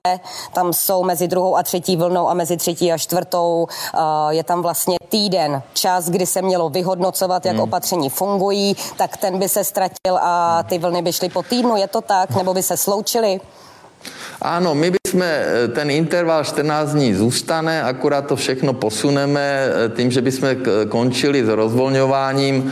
tam 0.54 0.74
jsou 0.74 1.04
mezi 1.04 1.28
druhou 1.28 1.58
a 1.58 1.64
třetí 1.64 1.96
vlnou 1.96 2.30
a 2.30 2.34
mezi 2.34 2.58
třetí 2.58 2.92
a 2.92 2.98
čtvrtou, 2.98 3.68
eh, 3.94 4.00
je 4.30 4.44
tam 4.44 4.62
vlastně 4.62 4.98
týden, 5.10 5.62
čas, 5.74 6.10
kdy 6.10 6.26
se 6.26 6.42
mělo 6.42 6.70
vyhodnocovat, 6.70 7.46
jak 7.46 7.56
hmm. 7.56 7.64
opatření 7.64 8.10
fungují, 8.10 8.76
tak 8.98 9.18
ten 9.18 9.40
by 9.40 9.50
se 9.50 9.64
ztratil 9.64 10.18
a 10.22 10.64
ty 10.64 10.78
vlny 10.78 11.02
by 11.02 11.14
šly 11.14 11.30
po 11.30 11.44
týdnu, 11.44 11.78
je 11.78 11.88
to 11.88 12.02
tak, 12.02 12.36
nebo 12.36 12.54
by 12.54 12.64
se 12.64 12.78
sloučily? 12.78 13.40
Ano, 14.42 14.76
my 14.76 14.92
bychom, 14.92 15.22
eh, 15.22 15.68
ten 15.68 15.92
interval 15.92 16.44
14 16.44 16.94
dní 16.94 17.14
zůstane, 17.14 17.84
akurát 17.84 18.26
to 18.28 18.36
všechno 18.36 18.74
posuneme 18.74 19.42
eh, 19.42 19.92
tím, 19.96 20.12
že 20.12 20.22
bychom 20.22 20.50
končili 20.90 21.46
s 21.46 21.48
rozvolňováním 21.48 22.72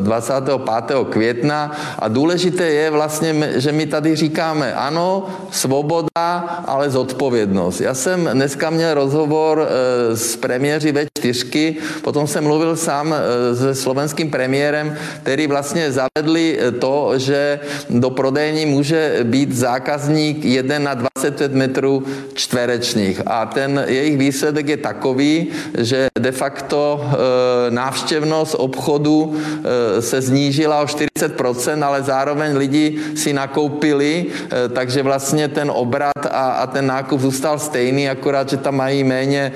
25. 0.00 1.06
Eh, 1.06 1.12
května 1.12 1.72
a 1.98 2.08
důležité 2.08 2.64
je 2.64 2.90
vlastně, 2.90 3.52
že 3.56 3.72
my 3.72 3.86
tady 3.86 4.16
říkáme 4.16 4.74
ano, 4.74 5.26
svoboda, 5.50 6.62
ale 6.66 6.90
zodpovědnost. 6.90 7.80
Já 7.80 7.94
jsem 7.94 8.30
dneska 8.32 8.70
měl 8.70 8.94
rozhovor 8.94 9.68
s 10.14 10.36
premiéři 10.36 10.92
V4, 10.92 11.74
potom 12.02 12.26
jsem 12.26 12.44
mluvil 12.44 12.76
sám 12.76 13.14
se 13.54 13.74
slovenským 13.74 14.30
premiérem, 14.30 14.96
který 15.22 15.46
vlastně 15.46 15.92
zavedli 15.92 16.58
to, 16.78 17.12
že 17.16 17.60
do 17.90 18.10
prodejní 18.10 18.66
může 18.66 19.18
být 19.22 19.52
zákazník 19.52 20.39
1 20.44 20.78
na 20.78 20.94
25 20.94 21.54
metrů 21.54 22.02
čtverečních. 22.34 23.22
A 23.26 23.46
ten 23.46 23.84
jejich 23.86 24.18
výsledek 24.18 24.68
je 24.68 24.76
takový, 24.76 25.48
že 25.78 26.08
de 26.18 26.32
facto 26.32 27.00
e, 27.00 27.70
návštěvnost 27.70 28.54
obchodu 28.58 29.36
e, 29.36 30.02
se 30.02 30.20
znížila 30.20 30.80
o 30.80 30.84
40%, 30.84 31.84
ale 31.84 32.02
zároveň 32.02 32.56
lidi 32.56 32.98
si 33.14 33.32
nakoupili, 33.32 34.26
e, 34.26 34.68
takže 34.68 35.02
vlastně 35.02 35.48
ten 35.48 35.70
obrat 35.74 36.26
a, 36.30 36.50
a 36.50 36.66
ten 36.66 36.86
nákup 36.86 37.20
zůstal 37.20 37.58
stejný, 37.58 38.08
akorát, 38.08 38.50
že 38.50 38.56
tam 38.56 38.76
mají 38.76 39.04
méně, 39.04 39.52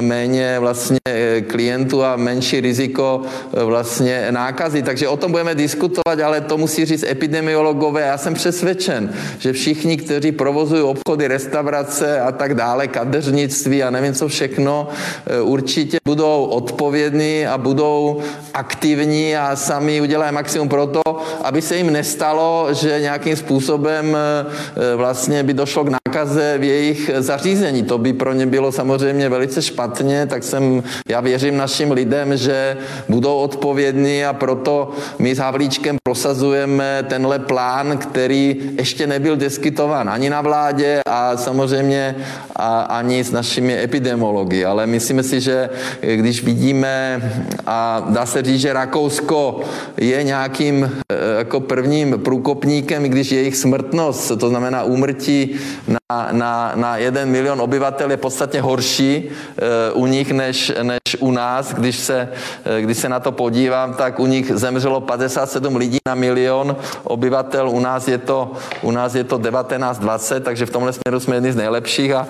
méně 0.00 0.58
vlastně 0.58 0.98
klientů 1.46 2.04
a 2.04 2.16
menší 2.16 2.60
riziko 2.60 3.22
vlastně 3.52 4.26
nákazy. 4.30 4.82
Takže 4.82 5.08
o 5.08 5.16
tom 5.16 5.30
budeme 5.30 5.54
diskutovat, 5.54 6.20
ale 6.20 6.40
to 6.40 6.58
musí 6.58 6.84
říct 6.84 7.02
epidemiologové. 7.02 8.00
Já 8.00 8.18
jsem 8.18 8.34
přesvědčen, 8.34 9.12
že 9.38 9.52
všichni, 9.52 9.96
kteří 9.96 10.19
kteří 10.20 10.32
provozují 10.32 10.82
obchody, 10.82 11.28
restaurace 11.28 12.20
a 12.20 12.32
tak 12.32 12.54
dále, 12.54 12.88
kadeřnictví 12.88 13.82
a 13.82 13.90
nevím 13.90 14.14
co 14.14 14.28
všechno, 14.28 14.88
e, 15.26 15.40
určitě 15.40 15.98
budou 16.04 16.44
odpovědní 16.44 17.46
a 17.46 17.58
budou 17.58 18.20
aktivní 18.54 19.36
a 19.36 19.56
sami 19.56 20.00
udělají 20.00 20.32
maximum 20.32 20.68
pro 20.68 20.86
to, 20.86 21.02
aby 21.44 21.62
se 21.62 21.76
jim 21.76 21.92
nestalo, 21.92 22.68
že 22.72 23.00
nějakým 23.00 23.36
způsobem 23.36 24.16
e, 24.16 24.46
e, 24.92 24.96
vlastně 24.96 25.42
by 25.42 25.54
došlo 25.54 25.84
k 25.84 25.96
nákaze 25.96 26.58
v 26.58 26.64
jejich 26.64 27.10
zařízení. 27.18 27.82
To 27.82 27.98
by 27.98 28.12
pro 28.12 28.32
ně 28.32 28.46
bylo 28.46 28.72
samozřejmě 28.72 29.28
velice 29.28 29.62
špatně, 29.62 30.26
tak 30.26 30.44
jsem, 30.44 30.82
já 31.08 31.20
věřím 31.20 31.56
našim 31.56 31.90
lidem, 31.92 32.36
že 32.36 32.76
budou 33.08 33.36
odpovědní 33.36 34.24
a 34.24 34.32
proto 34.32 34.90
my 35.18 35.34
s 35.34 35.38
Havlíčkem 35.38 35.99
prosazujeme 36.10 37.06
tenhle 37.08 37.38
plán, 37.38 37.98
který 37.98 38.56
ještě 38.78 39.06
nebyl 39.06 39.36
diskutován 39.36 40.10
ani 40.10 40.30
na 40.30 40.40
vládě 40.40 41.00
a 41.06 41.36
samozřejmě 41.36 42.16
a, 42.56 42.80
ani 42.80 43.24
s 43.24 43.30
našimi 43.30 43.78
epidemiology. 43.78 44.64
Ale 44.64 44.86
myslíme 44.86 45.22
si, 45.22 45.40
že 45.40 45.70
když 46.02 46.42
vidíme 46.42 47.22
a 47.66 48.06
dá 48.10 48.26
se 48.26 48.42
říct, 48.42 48.60
že 48.60 48.72
Rakousko 48.72 49.60
je 49.96 50.22
nějakým 50.22 50.84
e, 50.84 50.90
jako 51.38 51.60
prvním 51.60 52.18
průkopníkem, 52.18 53.02
když 53.02 53.32
jejich 53.32 53.56
smrtnost, 53.56 54.32
to 54.38 54.48
znamená 54.48 54.82
úmrtí 54.82 55.54
na, 55.88 55.99
na, 56.32 56.72
na 56.74 56.96
jeden 56.96 57.30
milion 57.30 57.60
obyvatel 57.60 58.10
je 58.10 58.16
podstatně 58.16 58.60
horší 58.60 59.14
e, 59.14 59.92
u 59.92 60.06
nich 60.06 60.32
než, 60.32 60.72
než 60.82 61.16
u 61.18 61.30
nás. 61.30 61.74
Když 61.74 61.96
se, 61.96 62.28
e, 62.64 62.82
když 62.82 62.98
se 62.98 63.08
na 63.08 63.20
to 63.20 63.32
podívám, 63.32 63.94
tak 63.94 64.20
u 64.20 64.26
nich 64.26 64.52
zemřelo 64.54 65.00
57 65.00 65.76
lidí 65.76 65.98
na 66.06 66.14
milion 66.14 66.76
obyvatel, 67.04 67.70
u 67.70 67.80
nás 67.80 68.08
je 68.08 68.18
to, 68.18 68.52
u 68.82 68.90
nás 68.90 69.14
je 69.14 69.24
to 69.24 69.38
19 69.38 69.98
20, 69.98 70.44
takže 70.44 70.66
v 70.66 70.70
tomhle 70.70 70.92
směru 70.92 71.20
jsme 71.20 71.36
jedni 71.36 71.52
z 71.52 71.56
nejlepších 71.56 72.12
a 72.12 72.26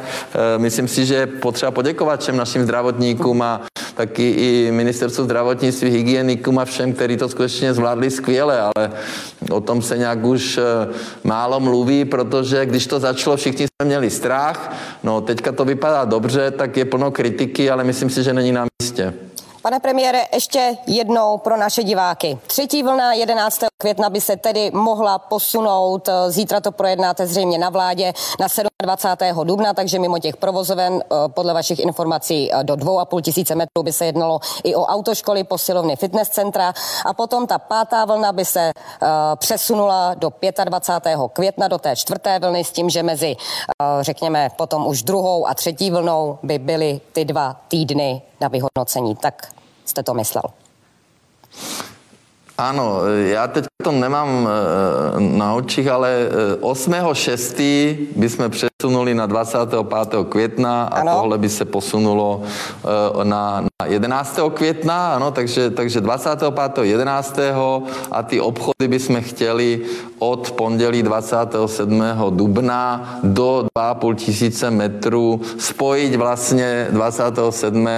e, 0.55 0.59
myslím 0.59 0.89
si, 0.89 1.07
že 1.07 1.15
je 1.15 1.27
potřeba 1.27 1.71
poděkovat 1.71 2.21
všem 2.21 2.37
našim 2.37 2.63
zdravotníkům 2.63 3.43
a 3.43 3.61
taky 3.95 4.31
i 4.31 4.73
ministerstvu 4.73 5.25
zdravotnictví, 5.25 5.91
hygienikům 5.91 6.59
a 6.59 6.65
všem, 6.65 6.93
kteří 6.93 7.17
to 7.17 7.29
skutečně 7.29 7.75
zvládli 7.75 8.11
skvěle, 8.11 8.61
ale 8.61 8.91
o 9.51 9.61
tom 9.61 9.83
se 9.83 9.99
nějak 9.99 10.25
už 10.25 10.59
e, 10.59 10.63
málo 11.25 11.61
mluví, 11.61 12.05
protože 12.05 12.67
když 12.67 12.87
to 12.87 13.01
začalo, 13.01 13.37
všichni 13.37 13.67
jsme 13.67 13.87
měli 13.87 14.11
strach, 14.11 14.77
no 15.03 15.21
teďka 15.21 15.53
to 15.53 15.65
vypadá 15.65 16.05
dobře, 16.05 16.51
tak 16.51 16.77
je 16.77 16.85
plno 16.85 17.11
kritiky, 17.11 17.71
ale 17.71 17.85
myslím 17.85 18.11
si, 18.11 18.23
že 18.23 18.33
není 18.33 18.53
na 18.53 18.67
místě. 18.83 19.15
Pane 19.63 19.81
premiére, 19.81 20.19
ještě 20.35 20.77
jednou 20.87 21.39
pro 21.39 21.57
naše 21.57 21.83
diváky. 21.83 22.39
Třetí 22.47 22.83
vlna 22.83 23.13
11. 23.13 23.70
května 23.81 24.11
by 24.11 24.21
se 24.21 24.37
tedy 24.37 24.71
mohla 24.71 25.19
posunout. 25.19 26.09
Zítra 26.29 26.61
to 26.61 26.73
projednáte 26.73 27.27
zřejmě 27.27 27.59
na 27.59 27.71
vládě 27.71 28.13
na 28.41 28.47
27. 28.83 29.47
dubna, 29.47 29.75
takže 29.75 29.99
mimo 29.99 30.19
těch 30.19 30.37
provozoven 30.37 31.03
eh, 31.03 31.17
podle 31.29 31.55
vašich 31.55 31.79
informací 31.79 32.53
eh, 32.53 32.65
do 32.65 32.75
2,5 32.75 33.23
tisíce 33.23 33.55
metrů 33.55 33.83
by 33.83 33.93
se 33.93 34.07
jednalo 34.07 34.41
i 34.65 34.75
o 34.75 34.85
autoškoly, 34.85 35.45
posilovny, 35.45 35.97
fitness 35.97 36.29
centra 36.29 36.75
a 37.07 37.15
potom 37.15 37.47
ta 37.47 37.59
pátá 37.59 38.05
vlna 38.05 38.33
by 38.33 38.45
se 38.45 38.71
přesunula 39.37 40.15
do 40.15 40.33
25. 40.65 41.19
května 41.33 41.69
do 41.69 41.79
té 41.79 41.97
čtvrté 41.97 42.39
vlny 42.39 42.65
s 42.65 42.73
tím, 42.73 42.91
že 42.91 43.03
mezi, 43.03 43.37
řekněme, 44.01 44.51
potom 44.57 44.87
už 44.87 45.03
druhou 45.03 45.49
a 45.49 45.55
třetí 45.55 45.91
vlnou 45.91 46.39
by 46.43 46.59
byly 46.59 47.01
ty 47.13 47.25
dva 47.25 47.57
týdny 47.69 48.23
na 48.41 48.49
vyhodnocení. 48.49 49.17
Tak 49.17 49.49
jste 49.85 50.03
to 50.03 50.15
myslel? 50.15 50.43
Ano, 52.61 53.01
já 53.25 53.47
teď 53.49 53.65
to 53.85 53.93
nemám 53.93 54.49
eh, 54.49 55.21
na 55.21 55.55
očích, 55.55 55.89
ale 55.89 56.29
8.6. 56.61 57.55
Eh, 57.61 58.07
bychom 58.17 58.51
přesunuli 58.81 59.15
na 59.15 59.27
25. 59.27 60.27
května 60.29 60.85
a 60.85 61.01
ano. 61.01 61.13
tohle 61.15 61.39
by 61.39 61.49
se 61.49 61.65
posunulo 61.65 62.43
eh, 62.43 63.25
na, 63.25 63.61
na 63.61 63.87
11. 63.87 64.41
května, 64.55 65.15
ano, 65.15 65.31
takže, 65.31 65.71
takže 65.71 66.01
25. 66.01 66.79
11. 66.83 67.39
a 68.11 68.23
ty 68.23 68.41
obchody 68.41 68.89
bychom 68.89 69.21
chtěli 69.21 69.81
od 70.19 70.51
pondělí 70.51 71.03
27. 71.03 72.03
dubna 72.31 73.05
do 73.23 73.67
2,5 73.79 74.15
tisíce 74.15 74.71
metrů 74.71 75.41
spojit 75.59 76.15
vlastně 76.17 76.89
27. 76.91 77.89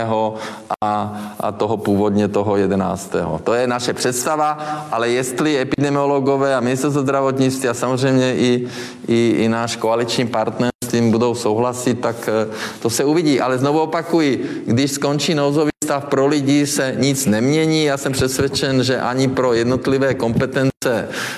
A, 0.82 1.12
a 1.40 1.52
toho 1.52 1.76
původně 1.76 2.28
toho 2.28 2.56
11. 2.56 3.14
To 3.44 3.54
je 3.54 3.66
naše 3.66 3.92
představa, 3.92 4.58
ale 4.90 5.08
jestli 5.08 5.58
epidemiologové 5.58 6.54
a 6.54 6.60
ministerstvo 6.60 7.02
zdravotnictví 7.02 7.68
a 7.68 7.74
samozřejmě 7.74 8.34
i, 8.34 8.68
i, 9.08 9.34
i 9.38 9.48
náš 9.48 9.76
koaliční 9.76 10.26
partner 10.26 10.71
s 10.82 10.88
tím 10.88 11.10
budou 11.10 11.34
souhlasit, 11.34 12.00
tak 12.00 12.28
eh, 12.28 12.50
to 12.80 12.90
se 12.90 13.04
uvidí. 13.04 13.40
Ale 13.40 13.58
znovu 13.58 13.80
opakuji, 13.80 14.62
když 14.66 14.90
skončí 14.90 15.34
nouzový 15.34 15.70
stav 15.84 16.04
pro 16.04 16.26
lidi 16.26 16.66
se 16.66 16.94
nic 16.98 17.26
nemění. 17.26 17.84
Já 17.84 17.96
jsem 17.96 18.12
přesvědčen, 18.12 18.82
že 18.82 19.00
ani 19.00 19.28
pro 19.28 19.52
jednotlivé 19.52 20.14
kompetence 20.14 20.71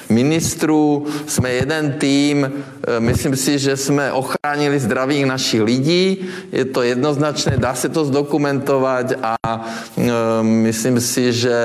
ministrů 0.08 1.06
jsme 1.26 1.52
jeden 1.52 1.92
tým. 1.92 2.52
Eh, 2.88 3.00
myslím 3.00 3.36
si, 3.36 3.58
že 3.58 3.76
jsme 3.76 4.12
ochránili 4.12 4.78
zdraví 4.78 5.24
našich 5.24 5.62
lidí. 5.62 6.28
Je 6.52 6.64
to 6.64 6.82
jednoznačné, 6.82 7.56
dá 7.56 7.74
se 7.74 7.88
to 7.88 8.04
zdokumentovat 8.04 9.12
a 9.22 9.66
eh, 9.98 10.12
myslím 10.42 11.00
si, 11.00 11.32
že, 11.32 11.58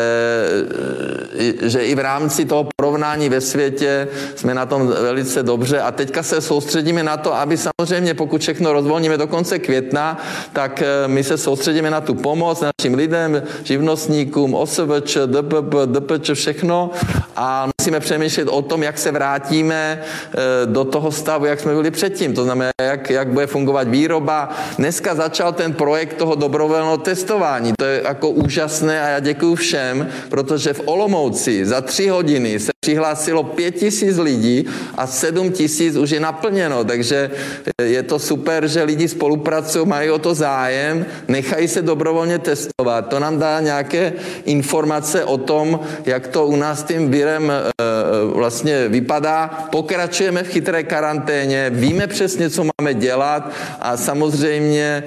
že 1.62 1.80
i 1.80 1.96
v 1.96 2.00
rámci 2.00 2.46
toho 2.46 2.70
porovnání 2.76 3.30
ve 3.30 3.42
světě 3.42 4.08
jsme 4.36 4.54
na 4.54 4.66
tom 4.66 4.88
velice 4.88 5.44
dobře 5.44 5.82
a 5.82 5.92
teďka 5.92 6.24
se 6.24 6.42
soustředíme 6.42 7.04
na 7.04 7.18
to, 7.18 7.34
aby 7.34 7.58
samozřejmě, 7.58 8.14
pokud 8.14 8.42
všechno 8.42 8.74
rozvolníme 8.74 9.18
do 9.18 9.28
konce 9.28 9.60
května, 9.60 10.18
tak 10.54 10.84
my 11.08 11.24
se 11.24 11.38
soustředíme 11.38 11.90
na 11.90 12.02
tu 12.02 12.14
pomoc 12.14 12.62
našim 12.62 12.94
lidem, 12.94 13.44
živnostníkům, 13.64 14.54
OSVČ, 14.54 15.18
DPP, 15.28 15.76
DPČ, 15.86 16.32
všechno 16.34 16.92
a 17.36 17.69
musíme 17.82 18.00
přemýšlet 18.00 18.48
o 18.48 18.62
tom, 18.62 18.84
jak 18.84 18.98
se 18.98 19.12
vrátíme 19.12 20.02
eh, 20.02 20.38
do 20.66 20.84
toho 20.86 21.12
stavu, 21.12 21.46
jak 21.46 21.60
jsme 21.60 21.74
byli 21.74 21.92
předtím. 21.92 22.34
To 22.34 22.44
znamená, 22.44 22.72
jak, 22.82 23.10
jak 23.10 23.28
bude 23.28 23.48
fungovat 23.48 23.88
výroba. 23.88 24.50
Dneska 24.78 25.16
začal 25.16 25.54
ten 25.54 25.74
projekt 25.74 26.14
toho 26.14 26.36
dobrovolného 26.36 26.98
testování. 26.98 27.74
To 27.80 27.86
je 27.86 28.02
jako 28.08 28.30
úžasné 28.30 29.02
a 29.02 29.08
já 29.08 29.20
děkuji 29.20 29.56
všem, 29.56 30.08
protože 30.30 30.74
v 30.74 30.82
Olomouci 30.86 31.66
za 31.66 31.82
tři 31.82 32.08
hodiny 32.08 32.60
se 32.60 32.72
přihlásilo 32.80 33.44
pět 33.44 33.72
tisíc 33.72 34.18
lidí 34.18 34.66
a 34.98 35.08
sedm 35.08 35.52
tisíc 35.52 35.96
už 35.96 36.10
je 36.10 36.20
naplněno, 36.20 36.84
takže 36.84 37.32
je 37.84 38.04
to 38.04 38.20
super, 38.20 38.68
že 38.68 38.84
lidi 38.84 39.08
spolupracují, 39.08 39.88
mají 39.88 40.10
o 40.10 40.20
to 40.20 40.34
zájem, 40.34 41.06
nechají 41.28 41.68
se 41.68 41.82
dobrovolně 41.82 42.40
testovat. 42.40 43.08
To 43.08 43.20
nám 43.20 43.40
dá 43.40 43.60
nějaké 43.60 44.14
informace 44.46 45.26
o 45.26 45.38
tom, 45.38 45.80
jak 46.06 46.28
to 46.28 46.46
u 46.48 46.56
nás 46.56 46.84
tím 46.84 47.12
virem 47.12 47.52
e, 47.52 47.59
vlastně 48.34 48.88
vypadá. 48.88 49.68
Pokračujeme 49.72 50.44
v 50.44 50.48
chytré 50.48 50.84
karanténě, 50.84 51.70
víme 51.70 52.08
přesně, 52.08 52.50
co 52.50 52.64
máme 52.64 52.94
dělat 52.94 53.52
a 53.80 53.98
samozřejmě 53.98 54.84
e, 54.84 55.04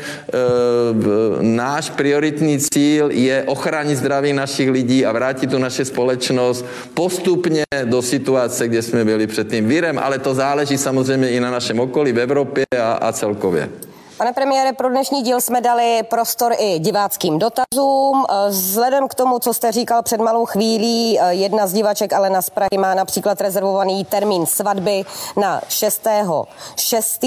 náš 1.40 1.90
prioritní 1.90 2.58
cíl 2.58 3.10
je 3.10 3.44
ochránit 3.46 3.96
zdraví 3.96 4.32
našich 4.32 4.70
lidí 4.70 5.06
a 5.06 5.12
vrátit 5.12 5.50
tu 5.50 5.58
naše 5.58 5.84
společnost 5.84 6.64
postupně 6.94 7.64
do 7.84 8.02
situace, 8.02 8.68
kde 8.68 8.82
jsme 8.82 9.04
byli 9.04 9.26
před 9.26 9.50
tím 9.50 9.68
virem, 9.68 9.98
ale 9.98 10.18
to 10.18 10.34
záleží 10.34 10.78
samozřejmě 10.78 11.30
i 11.30 11.40
na 11.40 11.50
našem 11.50 11.80
okolí 11.80 12.12
v 12.12 12.18
Evropě 12.18 12.64
a, 12.82 12.92
a 12.92 13.12
celkově. 13.12 13.91
Pane 14.22 14.32
premiére, 14.32 14.72
pro 14.72 14.88
dnešní 14.88 15.22
díl 15.22 15.40
jsme 15.40 15.60
dali 15.60 16.02
prostor 16.02 16.54
i 16.58 16.78
diváckým 16.78 17.38
dotazům. 17.38 18.26
Vzhledem 18.48 19.08
k 19.08 19.14
tomu, 19.14 19.38
co 19.38 19.54
jste 19.54 19.72
říkal 19.72 20.02
před 20.02 20.20
malou 20.20 20.44
chvílí, 20.44 21.18
jedna 21.28 21.66
z 21.66 21.72
divaček 21.72 22.12
Alena 22.12 22.42
z 22.42 22.50
Prahy 22.50 22.78
má 22.78 22.94
například 22.94 23.40
rezervovaný 23.40 24.04
termín 24.04 24.46
svatby 24.46 25.04
na 25.36 25.60
6. 25.68 26.06
6. 26.76 27.20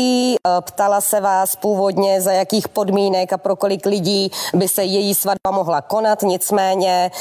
Ptala 0.61 1.01
se 1.01 1.21
vás 1.21 1.55
původně, 1.55 2.21
za 2.21 2.31
jakých 2.31 2.67
podmínek 2.67 3.33
a 3.33 3.37
pro 3.37 3.55
kolik 3.55 3.85
lidí 3.85 4.31
by 4.53 4.67
se 4.67 4.83
její 4.83 5.15
svatba 5.15 5.51
mohla 5.51 5.81
konat. 5.81 6.21
Nicméně, 6.21 7.11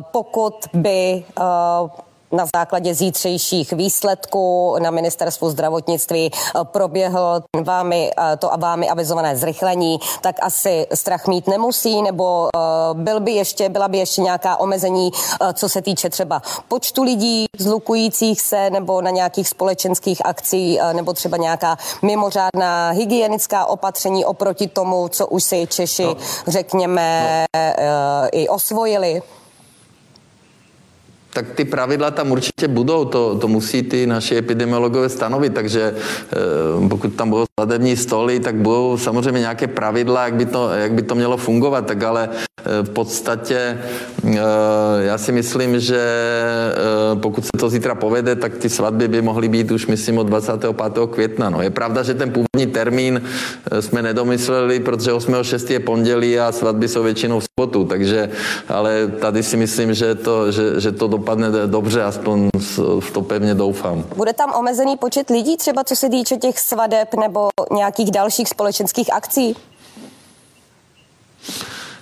pokud 0.00 0.54
by 0.72 1.24
na 2.34 2.46
základě 2.56 2.94
zítřejších 2.94 3.72
výsledků 3.72 4.76
na 4.78 4.90
ministerstvu 4.90 5.50
zdravotnictví 5.50 6.30
eh, 6.32 6.58
proběhlo 6.64 7.40
vámi, 7.64 8.10
eh, 8.18 8.36
to 8.36 8.52
a 8.52 8.56
vámi 8.56 8.88
avizované 8.88 9.36
zrychlení, 9.36 9.98
tak 10.20 10.36
asi 10.42 10.86
strach 10.94 11.26
mít 11.26 11.46
nemusí, 11.46 12.02
nebo 12.02 12.48
eh, 12.56 12.58
byl 12.92 13.20
by 13.20 13.32
ještě, 13.32 13.68
byla 13.68 13.88
by 13.88 13.98
ještě 13.98 14.22
nějaká 14.22 14.56
omezení, 14.56 15.10
co 15.54 15.68
se 15.68 15.82
týče 15.82 16.10
třeba 16.10 16.42
počtu 16.68 17.02
lidí 17.02 17.46
zlukujících 17.58 18.40
se, 18.40 18.70
nebo 18.70 19.00
na 19.02 19.10
nějakých 19.10 19.48
společenských 19.48 20.26
akcí, 20.26 20.78
nebo 20.92 21.12
třeba 21.12 21.36
nějaká 21.36 21.76
mimořádná 22.02 22.90
hygienická 22.90 23.66
opatření 23.66 24.24
oproti 24.24 24.68
tomu, 24.68 25.08
co 25.08 25.26
už 25.26 25.44
si 25.44 25.66
Češi, 25.66 26.04
no. 26.04 26.16
řekněme, 26.46 27.44
no. 27.56 28.28
i 28.32 28.48
osvojili? 28.48 29.22
Tak 31.34 31.50
ty 31.50 31.64
pravidla 31.64 32.10
tam 32.10 32.30
určitě 32.32 32.68
budou, 32.68 33.04
to, 33.04 33.38
to 33.38 33.48
musí 33.48 33.82
ty 33.82 34.06
naši 34.06 34.36
epidemiologové 34.36 35.08
stanovit, 35.08 35.54
takže 35.54 35.94
eh, 35.94 36.88
pokud 36.88 37.14
tam 37.14 37.30
budou 37.30 37.44
sladební 37.64 37.96
stoly, 37.96 38.40
tak 38.40 38.54
budou 38.54 38.98
samozřejmě 38.98 39.40
nějaké 39.40 39.66
pravidla, 39.66 40.24
jak 40.24 40.34
by 40.34 40.46
to, 40.46 40.70
jak 40.72 40.92
by 40.92 41.02
to 41.02 41.14
mělo 41.14 41.36
fungovat, 41.36 41.86
tak 41.86 42.02
ale 42.02 42.28
eh, 42.30 42.82
v 42.82 42.90
podstatě 42.90 43.78
eh, 44.24 44.40
já 45.00 45.18
si 45.18 45.32
myslím, 45.32 45.80
že 45.80 46.00
pokud 47.20 47.44
se 47.44 47.50
to 47.58 47.68
zítra 47.68 47.94
povede, 47.94 48.36
tak 48.36 48.56
ty 48.56 48.68
svatby 48.68 49.08
by 49.08 49.22
mohly 49.22 49.48
být 49.48 49.70
už 49.70 49.86
myslím 49.86 50.18
od 50.18 50.26
25. 50.26 50.76
května. 51.10 51.50
No. 51.50 51.62
Je 51.62 51.70
pravda, 51.70 52.02
že 52.02 52.14
ten 52.14 52.30
původní 52.30 52.72
termín 52.72 53.22
jsme 53.80 54.02
nedomysleli, 54.02 54.80
protože 54.80 55.12
8.6. 55.12 55.72
je 55.72 55.80
pondělí 55.80 56.38
a 56.38 56.52
svatby 56.52 56.88
jsou 56.88 57.02
většinou 57.02 57.40
v 57.40 57.44
sobotu, 57.44 57.84
takže 57.84 58.30
ale 58.68 59.08
tady 59.20 59.42
si 59.42 59.56
myslím, 59.56 59.94
že 59.94 60.14
to, 60.14 60.52
že, 60.52 60.80
že 60.80 60.92
to 60.92 61.08
dopadne 61.08 61.50
dobře, 61.66 62.02
aspoň 62.02 62.48
v 63.00 63.10
to 63.12 63.22
pevně 63.22 63.54
doufám. 63.54 64.04
Bude 64.16 64.32
tam 64.32 64.52
omezený 64.58 64.96
počet 64.96 65.30
lidí, 65.30 65.56
třeba 65.56 65.84
co 65.84 65.96
se 65.96 66.08
týče 66.08 66.36
těch 66.36 66.58
svadeb 66.58 67.14
nebo 67.14 67.48
nějakých 67.72 68.10
dalších 68.10 68.48
společenských 68.48 69.12
akcí? 69.12 69.56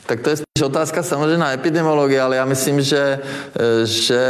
Tak 0.06 0.20
to 0.20 0.30
je 0.30 0.36
spíš 0.36 0.62
otázka 0.62 1.02
samozřejmě 1.02 1.38
na 1.38 1.52
epidemiologii, 1.52 2.20
ale 2.20 2.36
já 2.36 2.44
myslím, 2.44 2.82
že, 2.82 3.20
eh, 3.56 3.86
že 3.86 4.20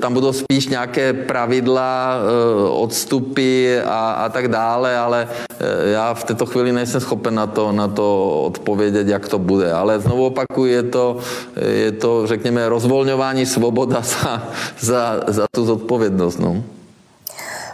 tam 0.00 0.14
budou 0.14 0.32
spíš 0.32 0.66
nějaké 0.66 1.12
pravidla, 1.12 2.14
eh, 2.14 2.68
odstupy 2.70 3.80
a, 3.84 4.12
a 4.12 4.28
tak 4.28 4.48
dále, 4.48 4.98
ale 4.98 5.28
eh, 5.50 5.90
já 5.90 6.14
v 6.14 6.24
této 6.24 6.46
chvíli 6.46 6.72
nejsem 6.72 7.00
schopen 7.00 7.34
na 7.34 7.46
to, 7.46 7.72
na 7.72 7.88
to 7.88 8.30
odpovědět, 8.46 9.08
jak 9.08 9.28
to 9.28 9.38
bude. 9.38 9.72
Ale 9.72 10.00
znovu 10.00 10.26
opakuju, 10.26 10.72
je 10.72 10.82
to, 10.82 11.16
je 11.56 11.92
to 11.92 12.26
řekněme, 12.26 12.68
rozvolňování 12.68 13.46
svoboda 13.46 14.00
za, 14.04 14.42
za, 14.80 15.20
za 15.26 15.46
tu 15.54 15.64
zodpovědnost. 15.64 16.38
No. 16.38 16.79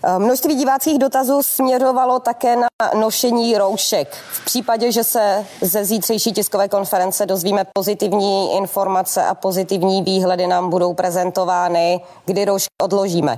Eh, 0.05 0.19
množství 0.19 0.55
diváckých 0.55 0.99
dotazů 0.99 1.43
směřovalo 1.43 2.19
také 2.19 2.57
na 2.57 2.67
nošení 3.01 3.59
roušek. 3.59 4.17
V 4.33 4.45
případě, 4.45 4.93
že 4.93 5.05
se 5.05 5.45
ze 5.61 5.85
zítřejší 5.85 6.33
tiskové 6.33 6.69
konference 6.69 7.27
dozvíme 7.27 7.65
pozitivní 7.75 8.57
informace 8.57 9.23
a 9.23 9.35
pozitivní 9.35 10.03
výhledy 10.03 10.47
nám 10.47 10.71
budou 10.71 10.95
prezentovány, 10.95 12.01
kdy 12.27 12.45
roušky 12.45 12.69
odložíme. 12.83 13.37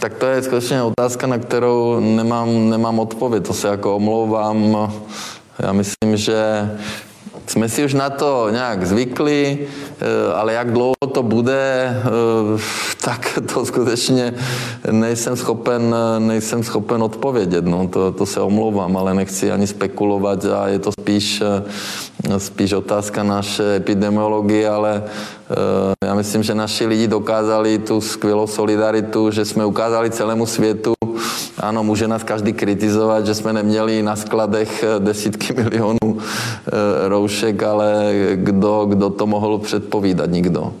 Tak 0.00 0.14
to 0.14 0.26
je 0.26 0.42
skutečně 0.42 0.82
otázka, 0.82 1.26
na 1.26 1.38
kterou 1.38 2.00
nemám, 2.00 2.70
nemám 2.70 2.98
odpověď. 2.98 3.46
To 3.46 3.54
se 3.54 3.68
jako 3.68 3.96
omlouvám. 3.96 4.76
Já 5.58 5.72
myslím, 5.72 6.16
že 6.16 6.70
jsme 7.48 7.68
si 7.68 7.84
už 7.84 7.94
na 7.94 8.10
to 8.10 8.48
nějak 8.50 8.86
zvykli, 8.86 9.58
eh, 9.58 10.32
ale 10.34 10.52
jak 10.52 10.72
dlouho 10.72 11.06
to 11.12 11.22
bude, 11.22 11.96
eh, 12.04 12.60
tak 13.04 13.38
to 13.54 13.66
skutečně 13.66 14.34
nejsem 14.90 15.36
schopen, 15.36 15.94
nejsem 16.18 16.62
schopen 16.62 17.02
odpovědět. 17.02 17.64
No, 17.64 17.88
to, 17.88 18.12
to 18.12 18.26
se 18.26 18.40
omlouvám, 18.40 18.96
ale 18.96 19.14
nechci 19.14 19.52
ani 19.52 19.66
spekulovat 19.66 20.44
a 20.44 20.68
je 20.68 20.78
to 20.78 20.92
spíš, 20.92 21.40
eh, 21.40 22.40
spíš 22.40 22.72
otázka 22.72 23.22
naše 23.22 23.76
epidemiologie, 23.76 24.68
ale 24.68 25.02
Já 26.04 26.14
myslím, 26.14 26.42
že 26.42 26.54
naši 26.54 26.86
lidi 26.86 27.08
dokázali 27.08 27.78
tu 27.78 28.00
skvělou 28.00 28.46
solidaritu, 28.46 29.30
že 29.30 29.44
jsme 29.44 29.64
ukázali 29.64 30.10
celému 30.10 30.46
světu, 30.46 30.94
ano, 31.58 31.84
může 31.84 32.08
nás 32.08 32.22
každý 32.22 32.52
kritizovat, 32.52 33.26
že 33.26 33.34
jsme 33.34 33.52
neměli 33.52 34.02
na 34.02 34.16
skladech 34.16 34.84
desítky 34.98 35.52
milionů 35.62 36.18
roušek, 37.08 37.62
ale 37.62 38.12
kdo, 38.34 38.84
kdo 38.84 39.10
to 39.10 39.26
mohl 39.26 39.58
předpovídat? 39.58 40.30
Nikdo. 40.30 40.72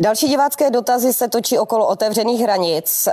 Další 0.00 0.28
divácké 0.28 0.70
dotazy 0.70 1.12
se 1.12 1.28
točí 1.28 1.58
okolo 1.58 1.86
otevřených 1.86 2.40
hranic 2.40 3.06
eh, 3.06 3.12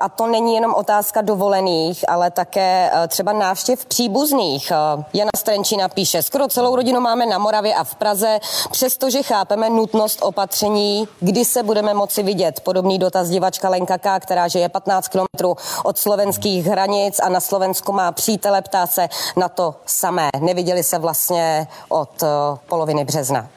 a 0.00 0.08
to 0.08 0.26
není 0.26 0.54
jenom 0.54 0.74
otázka 0.74 1.20
dovolených, 1.20 2.04
ale 2.08 2.30
také 2.30 2.90
eh, 2.92 3.08
třeba 3.08 3.32
návštěv 3.32 3.86
příbuzných. 3.86 4.70
Eh, 4.70 5.04
Jana 5.14 5.30
Strenčina 5.36 5.88
píše, 5.88 6.22
skoro 6.22 6.48
celou 6.48 6.76
rodinu 6.76 7.00
máme 7.00 7.26
na 7.26 7.38
Moravě 7.38 7.74
a 7.74 7.84
v 7.84 7.94
Praze, 7.94 8.38
přestože 8.70 9.22
chápeme 9.22 9.70
nutnost 9.70 10.18
opatření, 10.22 11.08
kdy 11.20 11.44
se 11.44 11.62
budeme 11.62 11.94
moci 11.94 12.22
vidět. 12.22 12.60
Podobný 12.60 12.98
dotaz 12.98 13.28
divačka 13.28 13.68
Lenka 13.68 13.98
K., 13.98 14.20
která 14.20 14.48
žije 14.48 14.68
15 14.68 15.08
kilometrů 15.08 15.56
od 15.84 15.98
slovenských 15.98 16.66
hranic 16.66 17.20
a 17.22 17.28
na 17.28 17.40
Slovensku 17.40 17.92
má 17.92 18.12
přítele, 18.12 18.62
ptá 18.62 18.86
se 18.86 19.08
na 19.36 19.48
to 19.48 19.74
samé. 19.86 20.28
Neviděli 20.40 20.82
se 20.82 20.98
vlastně 20.98 21.66
od 21.88 22.24
poloviny 22.68 23.04
března. 23.04 23.48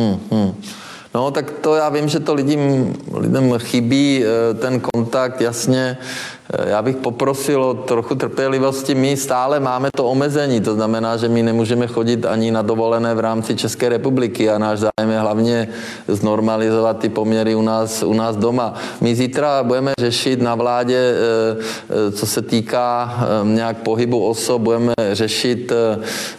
Hmm, 0.00 0.20
hmm. 0.32 0.43
No, 1.14 1.30
tak 1.30 1.50
to 1.50 1.74
já 1.74 1.88
vím, 1.88 2.08
že 2.08 2.20
to 2.20 2.34
lidem, 2.34 2.94
lidem 3.12 3.58
chybí, 3.58 4.24
eh, 4.24 4.54
ten 4.54 4.80
kontakt, 4.80 5.40
jasně. 5.40 5.98
Eh, 6.58 6.70
já 6.70 6.82
bych 6.82 6.96
poprosil 6.96 7.64
o 7.64 7.74
trochu 7.74 8.14
trpělivosti. 8.14 8.94
My 8.94 9.16
stále 9.16 9.60
máme 9.60 9.88
to 9.96 10.04
omezení, 10.04 10.60
to 10.60 10.74
znamená, 10.74 11.16
že 11.16 11.28
my 11.28 11.42
nemůžeme 11.42 11.86
chodit 11.86 12.26
ani 12.26 12.50
na 12.50 12.62
dovolené 12.62 13.14
v 13.14 13.20
rámci 13.20 13.56
České 13.56 13.88
republiky 13.88 14.50
a 14.50 14.58
náš 14.58 14.78
zájem 14.78 15.10
je 15.10 15.18
hlavně 15.18 15.68
znormalizovat 16.08 16.98
ty 16.98 17.08
poměry 17.08 17.54
u 17.54 17.62
nás, 17.62 18.02
u 18.02 18.14
nás 18.14 18.36
doma. 18.36 18.74
My 19.00 19.14
zítra 19.14 19.62
budeme 19.62 19.92
řešit 20.00 20.42
na 20.42 20.54
vládě, 20.54 21.14
eh, 21.14 22.12
co 22.12 22.26
se 22.26 22.42
týká 22.42 23.14
nějak 23.44 23.76
pohybu 23.76 24.26
osob, 24.26 24.62
budeme 24.62 24.94
řešit 25.12 25.72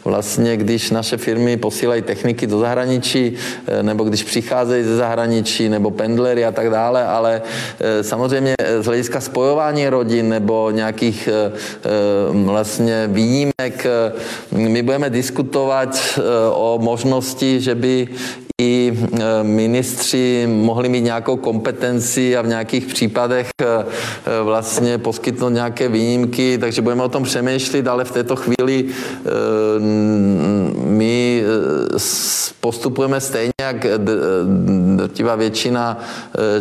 vlastně, 0.05 0.57
když 0.57 0.91
naše 0.91 1.17
firmy 1.17 1.57
posílají 1.57 2.01
techniky 2.01 2.47
do 2.47 2.59
zahraničí, 2.59 3.35
nebo 3.81 4.03
když 4.03 4.23
přicházejí 4.23 4.83
ze 4.83 4.95
zahraničí, 4.95 5.69
nebo 5.69 5.91
pendlery 5.91 6.45
a 6.45 6.51
tak 6.51 6.69
dále, 6.69 7.05
ale 7.05 7.41
samozřejmě 8.01 8.55
z 8.79 8.85
hlediska 8.85 9.21
spojování 9.21 9.89
rodin 9.89 10.04
nebo 10.13 10.71
nějakých 10.71 11.29
eh, 11.31 11.51
eh, 11.51 11.89
vlastně 12.31 13.09
výjimek. 13.11 13.85
Eh, 13.85 14.11
my 14.57 14.83
budeme 14.83 15.09
diskutovat 15.09 16.19
o 16.53 16.79
možnosti, 16.81 17.61
že 17.61 17.75
by 17.75 18.07
i 18.61 18.93
ministři 19.43 20.47
mohli 20.47 20.89
mít 20.89 21.01
nějakou 21.01 21.35
kompetenci 21.37 22.37
a 22.37 22.41
v 22.41 22.47
nějakých 22.47 22.85
případech 22.85 23.49
vlastně 24.43 24.97
poskytnout 24.97 25.49
nějaké 25.49 25.89
výjimky, 25.89 26.57
takže 26.57 26.81
budeme 26.81 27.03
o 27.03 27.09
tom 27.09 27.23
přemýšlet, 27.23 27.87
ale 27.87 28.05
v 28.05 28.11
této 28.11 28.35
chvíli 28.35 28.85
my 30.95 31.43
postupujeme 32.59 33.21
stejně 33.21 33.51
jak 33.61 33.85
drtivá 34.95 35.35
většina 35.35 35.97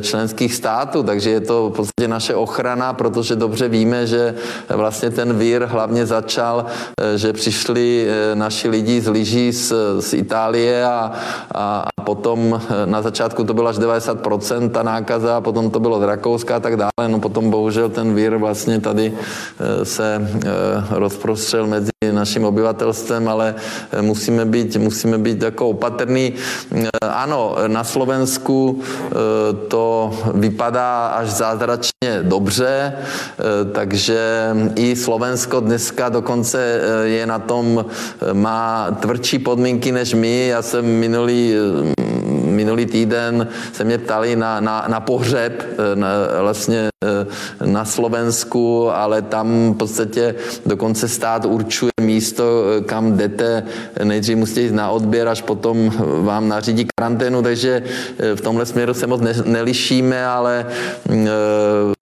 členských 0.00 0.54
států, 0.54 1.02
takže 1.02 1.30
je 1.30 1.40
to 1.40 1.70
v 1.70 1.72
podstatě 1.72 2.08
naše 2.08 2.34
ochrana, 2.34 2.92
protože 2.92 3.36
dobře 3.36 3.68
víme, 3.68 4.06
že 4.06 4.34
vlastně 4.68 5.10
ten 5.10 5.38
vír 5.38 5.64
hlavně 5.64 6.06
začal, 6.06 6.66
eh, 7.00 7.18
že 7.18 7.32
přišli 7.32 8.06
eh, 8.08 8.34
naši 8.34 8.68
lidi 8.68 9.00
z 9.00 9.08
lyží 9.08 9.52
z, 9.52 9.72
z 10.00 10.14
Itálie 10.14 10.84
a, 10.84 11.12
a, 11.54 11.84
a 11.96 12.02
potom 12.02 12.54
eh, 12.54 12.86
na 12.86 13.02
začátku 13.02 13.44
to 13.44 13.54
bylo 13.54 13.68
až 13.68 13.78
90% 13.78 14.70
ta 14.70 14.82
nákaza, 14.82 15.36
a 15.36 15.40
potom 15.40 15.70
to 15.70 15.80
bylo 15.80 16.00
z 16.00 16.02
Rakouska 16.02 16.56
a 16.56 16.60
tak 16.60 16.76
dále, 16.76 17.08
no 17.08 17.20
potom 17.20 17.50
bohužel 17.50 17.88
ten 17.88 18.14
vír 18.14 18.36
vlastně 18.36 18.80
tady 18.80 19.12
se 19.82 20.28
rozprostřel 20.90 21.66
mezi 21.66 21.93
naším 22.14 22.44
obyvatelstvem, 22.44 23.28
ale 23.28 23.54
musíme 24.00 24.44
být, 24.44 24.76
musíme 24.76 25.18
být 25.18 25.42
jako 25.42 25.68
opatrný. 25.68 26.32
Ano, 27.02 27.56
na 27.66 27.84
Slovensku 27.84 28.82
to 29.68 30.12
vypadá 30.34 31.06
až 31.06 31.30
zázračně 31.30 32.22
dobře, 32.22 32.92
Eh, 33.38 33.64
takže 33.72 34.50
i 34.74 34.96
Slovensko 34.96 35.60
dneska 35.60 36.08
dokonce 36.08 36.58
eh, 36.58 37.06
je 37.08 37.26
na 37.26 37.38
tom, 37.38 37.84
eh, 37.84 38.34
má 38.34 38.90
tvrdší 39.00 39.38
podmínky 39.38 39.92
než 39.92 40.14
my. 40.14 40.46
Já 40.46 40.62
jsem 40.62 40.84
minulý 40.84 41.54
minulý 42.44 42.86
týden 42.86 43.48
se 43.72 43.84
mě 43.84 43.98
ptali 43.98 44.36
na, 44.36 44.60
na, 44.60 44.84
na 44.88 45.00
pohřeb 45.00 45.66
na, 45.94 46.08
vlastně 46.40 46.88
na 47.64 47.84
Slovensku, 47.84 48.90
ale 48.90 49.22
tam 49.22 49.72
v 49.72 49.76
podstatě 49.76 50.34
dokonce 50.66 51.08
stát 51.08 51.44
určuje 51.44 51.92
místo, 52.00 52.44
kam 52.86 53.16
jdete. 53.16 53.62
Nejdřív 54.04 54.36
musíte 54.36 54.60
jít 54.60 54.72
na 54.72 54.90
odběr, 54.90 55.28
až 55.28 55.42
potom 55.42 55.92
vám 56.24 56.48
nařídí 56.48 56.86
karanténu, 56.96 57.42
takže 57.42 57.82
v 58.34 58.40
tomhle 58.40 58.66
směru 58.66 58.94
se 58.94 59.06
moc 59.06 59.20
ne, 59.20 59.34
nelišíme, 59.44 60.26
ale 60.26 60.66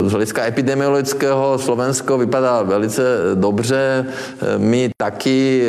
z 0.03 0.11
hlediska 0.11 0.47
epidemiologického 0.47 1.59
Slovensko 1.59 2.19
vypadá 2.19 2.63
velice 2.63 3.03
dobře, 3.35 4.07
my 4.59 4.91
taky, 4.97 5.67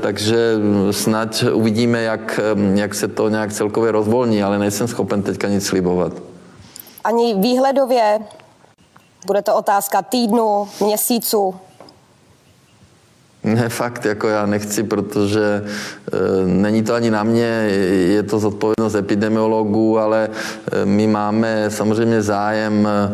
takže 0.00 0.56
snad 0.90 1.44
uvidíme, 1.52 2.02
jak, 2.02 2.40
jak 2.74 2.94
se 2.94 3.08
to 3.08 3.28
nějak 3.28 3.52
celkově 3.52 3.92
rozvolní, 3.92 4.42
ale 4.42 4.58
nejsem 4.58 4.88
schopen 4.88 5.22
teďka 5.22 5.48
nic 5.48 5.66
slibovat. 5.66 6.12
Ani 7.04 7.34
výhledově 7.34 8.18
bude 9.24 9.42
to 9.42 9.56
otázka 9.56 10.02
týdnu, 10.02 10.68
měsíců? 10.80 11.54
Ne, 13.44 13.68
fakt, 13.68 14.04
jako 14.04 14.28
já 14.28 14.46
nechci, 14.46 14.82
protože 14.82 15.64
e, 16.12 16.46
není 16.46 16.82
to 16.82 16.94
ani 16.94 17.10
na 17.10 17.22
mě, 17.22 17.46
je 18.08 18.22
to 18.22 18.38
zodpovědnost 18.38 18.94
epidemiologů, 18.94 19.98
ale 19.98 20.28
e, 20.72 20.86
my 20.86 21.06
máme 21.06 21.64
samozřejmě 21.68 22.22
zájem 22.22 22.88
e, 22.88 23.12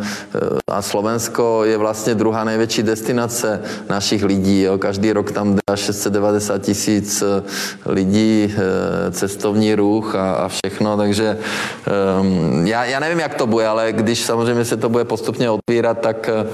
a 0.69 0.83
Slovensko 0.83 1.65
je 1.65 1.77
vlastně 1.77 2.15
druhá 2.15 2.45
největší 2.45 2.83
destinace 2.83 3.61
našich 3.89 4.25
lidí. 4.25 4.63
Jo. 4.63 4.79
Každý 4.79 5.13
rok 5.13 5.33
tam 5.33 5.55
jde 5.55 5.77
690 5.77 6.59
tisíc 6.59 7.23
e, 7.23 7.43
lidí, 7.87 8.55
e, 8.57 9.11
cestovní 9.11 9.75
ruch 9.75 10.15
a, 10.15 10.33
a 10.33 10.49
všechno, 10.49 10.97
takže 10.97 11.27
e, 11.27 12.69
já, 12.69 12.85
já 12.85 13.01
nevím, 13.01 13.19
jak 13.19 13.35
to 13.35 13.47
bude, 13.47 13.67
ale 13.67 13.93
když 13.93 14.25
samozřejmě 14.25 14.65
se 14.65 14.77
to 14.77 14.89
bude 14.89 15.05
postupně 15.05 15.51
otvírat, 15.51 15.99
tak 16.01 16.29
e, 16.29 16.47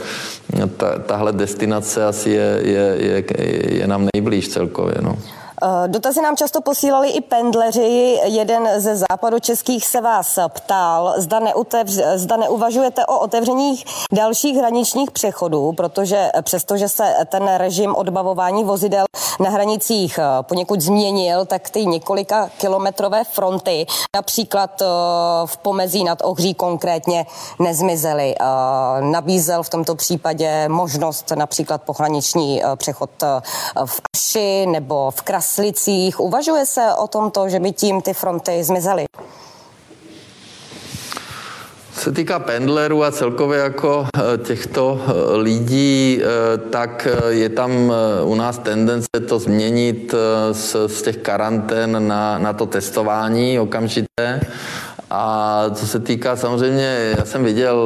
ta, 0.77 0.99
tahle 0.99 1.33
destinace 1.33 2.05
asi 2.05 2.31
je, 2.31 2.61
je, 2.63 2.97
je, 2.99 3.25
je 3.39 3.66
je 3.71 3.87
nám 3.87 4.09
nejblíž 4.15 4.49
celkově. 4.49 4.95
No. 5.01 5.19
Eh, 5.63 5.89
dotazy 5.89 6.21
nám 6.23 6.37
často 6.37 6.61
posílali 6.61 7.09
i 7.11 7.21
pendleři. 7.21 8.21
Jeden 8.25 8.81
ze 8.81 8.97
západu 8.97 9.39
českých 9.39 9.87
se 9.87 10.01
vás 10.01 10.39
ptal, 10.49 11.15
zda, 11.17 11.41
neutevř, 11.41 11.93
zda 12.15 12.37
neuvažujete 12.37 13.07
o 13.07 13.19
otevřeních 13.19 13.85
dalších 14.13 14.57
hraničních 14.57 15.11
přechodů, 15.11 15.73
protože 15.73 16.31
přestože 16.43 16.89
se 16.89 17.15
ten 17.27 17.55
režim 17.57 17.95
odbavování 17.95 18.65
vozidel 18.65 19.05
na 19.41 19.51
hranicích 19.51 20.19
eh, 20.19 20.43
poněkud 20.43 20.81
změnil, 20.81 21.45
tak 21.45 21.71
ty 21.71 21.87
několika 21.87 22.51
kilometrové 22.59 23.25
fronty, 23.25 23.87
například 24.17 24.83
eh, 24.83 24.87
v 25.47 25.57
pomezí 25.57 26.05
nad 26.05 26.19
Ohří 26.25 26.55
konkrétně, 26.55 27.27
nezmizely. 27.59 28.35
Nabízel 29.01 29.63
v 29.63 29.69
tomto 29.69 29.95
případě 29.95 30.69
možnost 30.69 31.33
například 31.35 31.83
pohraniční 31.83 32.63
přechod 32.77 33.11
v 33.85 34.01
Aši 34.15 34.67
nebo 34.67 35.11
v 35.11 35.23
Kras 35.23 35.46
Kraslicích. 35.47 36.21
Uvažuje 36.21 36.67
se 36.67 36.83
o 36.99 37.07
tomto, 37.07 37.49
že 37.49 37.61
by 37.61 37.73
tím 37.73 38.03
ty 38.03 38.15
fronty 38.15 38.65
zmizely? 38.65 39.07
se 41.93 42.13
týká 42.13 42.39
pendlerů 42.39 43.05
a 43.05 43.11
celkově 43.11 43.59
jako 43.59 44.07
eh, 44.17 44.39
těchto 44.39 45.01
eh, 45.01 45.37
lidí, 45.37 46.21
eh, 46.23 46.59
tak 46.71 47.09
je 47.29 47.49
tam 47.49 47.93
u 48.25 48.35
nás 48.35 48.59
tendence 48.59 49.09
to 49.29 49.39
změnit 49.39 50.15
z, 50.53 50.77
z 50.87 51.03
těch 51.03 51.17
karantén 51.17 52.09
na, 52.09 52.39
na 52.39 52.53
to 52.53 52.67
testování 52.67 53.59
okamžité 53.59 54.41
A 55.11 55.65
co 55.75 55.87
se 55.87 56.01
týká 56.01 56.37
samozřejmě, 56.37 57.15
já 57.19 57.25
jsem 57.25 57.45
viděl, 57.45 57.77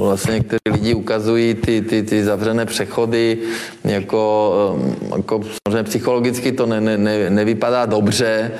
vlastně 0.00 0.34
někteří 0.34 0.60
lidi 0.70 0.94
ukazují 0.94 1.54
ty, 1.54 1.82
ty, 1.82 2.02
ty 2.02 2.24
zavřené 2.24 2.66
přechody, 2.66 3.38
jako, 3.84 4.54
jako 5.16 5.40
samozřejmě 5.68 5.82
psychologicky 5.82 6.52
to 6.52 6.66
ne, 6.66 6.80
ne, 6.80 7.30
nevypadá 7.30 7.86
dobře, 7.86 8.50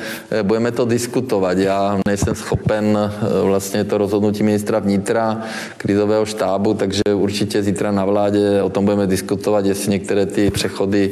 budeme 0.42 0.72
to 0.72 0.84
diskutovat. 0.84 1.58
Já 1.58 1.98
nejsem 2.08 2.34
schopen 2.34 3.12
vlastně 3.42 3.84
to 3.84 3.98
rozhodnutí 3.98 4.42
ministra 4.42 4.78
vnitra, 4.78 5.42
krizového 5.76 6.26
štábu, 6.26 6.74
takže 6.74 7.02
určitě 7.14 7.62
zítra 7.62 7.92
na 7.92 8.04
vládě 8.04 8.62
o 8.62 8.68
tom 8.70 8.84
budeme 8.84 9.06
diskutovat, 9.06 9.66
jestli 9.66 9.90
některé 9.90 10.26
ty 10.26 10.50
přechody 10.50 11.10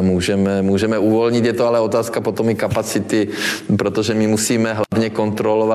můžeme, 0.00 0.62
můžeme 0.62 0.98
uvolnit. 0.98 1.44
Je 1.44 1.52
to 1.52 1.66
ale 1.66 1.80
otázka 1.80 2.20
potom 2.20 2.50
i 2.50 2.54
kapacity, 2.54 3.28
protože 3.76 4.14
my 4.14 4.26
musíme 4.26 4.74
hlavně 4.74 5.10
kontrolovat 5.10 5.73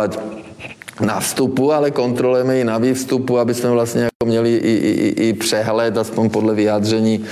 na 0.99 1.19
vstupu, 1.19 1.73
ale 1.73 1.91
kontrolujeme 1.91 2.59
i 2.59 2.63
na 2.63 2.77
vývstupu, 2.77 3.39
aby 3.39 3.53
jsme 3.53 3.69
vlastně 3.69 4.01
jako 4.01 4.25
měli 4.25 4.55
i, 4.55 4.71
i, 4.71 5.27
i 5.27 5.33
přehled, 5.33 5.97
aspoň 5.97 6.29
podle 6.29 6.53
vyjádření 6.53 7.25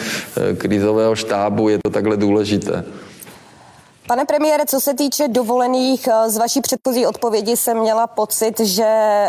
e, 0.51 0.55
krizového 0.55 1.15
štábu, 1.15 1.69
je 1.69 1.79
to 1.83 1.89
takhle 1.89 2.17
důležité. 2.17 2.83
Pane 4.07 4.25
premiére, 4.25 4.65
co 4.65 4.79
se 4.79 4.93
týče 4.93 5.27
dovolených, 5.27 6.07
eh, 6.07 6.29
z 6.29 6.37
vaší 6.37 6.61
předchozí 6.61 7.05
odpovědi 7.05 7.57
jsem 7.57 7.79
měla 7.79 8.07
pocit, 8.07 8.59
že 8.59 9.25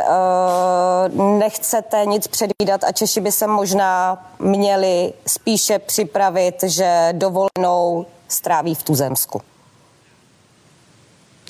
uh, 1.14 1.38
nechcete 1.38 2.06
nic 2.06 2.28
předvídat 2.28 2.84
a 2.84 2.92
Češi 2.92 3.20
by 3.20 3.32
se 3.32 3.46
možná 3.46 4.24
měli 4.38 5.12
spíše 5.26 5.78
připravit, 5.78 6.54
že 6.62 7.08
dovolenou 7.12 8.06
stráví 8.28 8.74
v 8.74 8.82
Tuzemsku. 8.82 9.40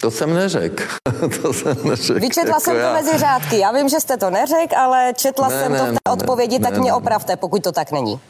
To 0.01 0.11
jsem 0.11 0.35
neřekl. 0.35 0.83
to 1.43 1.53
jsem 1.53 1.77
neřekl. 1.85 2.21
Vyčetla 2.21 2.51
jako 2.51 2.61
jsem 2.61 2.77
já. 2.77 2.89
to 2.89 2.95
mezi 2.95 3.19
řádky. 3.19 3.59
Já 3.59 3.73
vím, 3.73 3.89
že 3.89 4.01
jste 4.01 4.17
to 4.17 4.31
neřekl, 4.31 4.77
ale 4.77 5.13
četla 5.17 5.49
ne, 5.49 5.63
jsem 5.63 5.73
ne, 5.73 5.79
to 5.79 5.85
v 5.85 5.89
té 5.89 5.93
ne, 5.93 6.13
odpovědi, 6.13 6.59
ne, 6.59 6.65
tak 6.65 6.75
ne, 6.75 6.81
mě 6.81 6.93
opravte, 6.93 7.37
pokud 7.37 7.63
to 7.63 7.73
tak 7.73 7.93
není. 7.93 8.21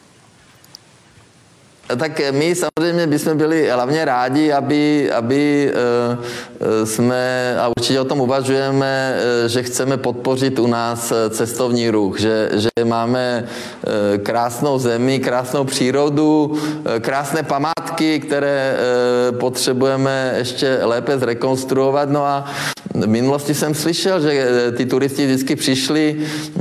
Tak 1.97 2.21
my 2.31 2.55
samozřejmě 2.55 3.07
bychom 3.07 3.37
byli 3.37 3.69
hlavně 3.69 4.05
rádi, 4.05 4.51
aby, 4.51 5.11
aby 5.11 5.73
eh, 5.73 6.85
jsme, 6.85 7.55
a 7.59 7.67
určitě 7.67 7.99
o 7.99 8.05
tom 8.05 8.21
uvažujeme, 8.21 9.15
eh, 9.45 9.49
že 9.49 9.63
chceme 9.63 9.97
podpořit 9.97 10.59
u 10.59 10.67
nás 10.67 11.13
cestovní 11.29 11.89
ruch, 11.89 12.19
že, 12.19 12.49
že 12.53 12.69
máme 12.85 13.45
krásnou 14.23 14.79
zemi, 14.79 15.19
krásnou 15.19 15.63
přírodu, 15.63 16.57
krásné 17.01 17.43
památky, 17.43 18.19
které 18.19 18.77
potřebujeme 19.39 20.33
ještě 20.37 20.79
lépe 20.81 21.19
zrekonstruovat. 21.19 22.09
No 22.09 22.25
a 22.25 22.45
v 22.93 23.07
minulosti 23.07 23.53
jsem 23.53 23.73
slyšel, 23.73 24.21
že 24.21 24.47
ty 24.77 24.85
turisti 24.85 25.25
vždycky 25.25 25.55
přišli 25.55 26.17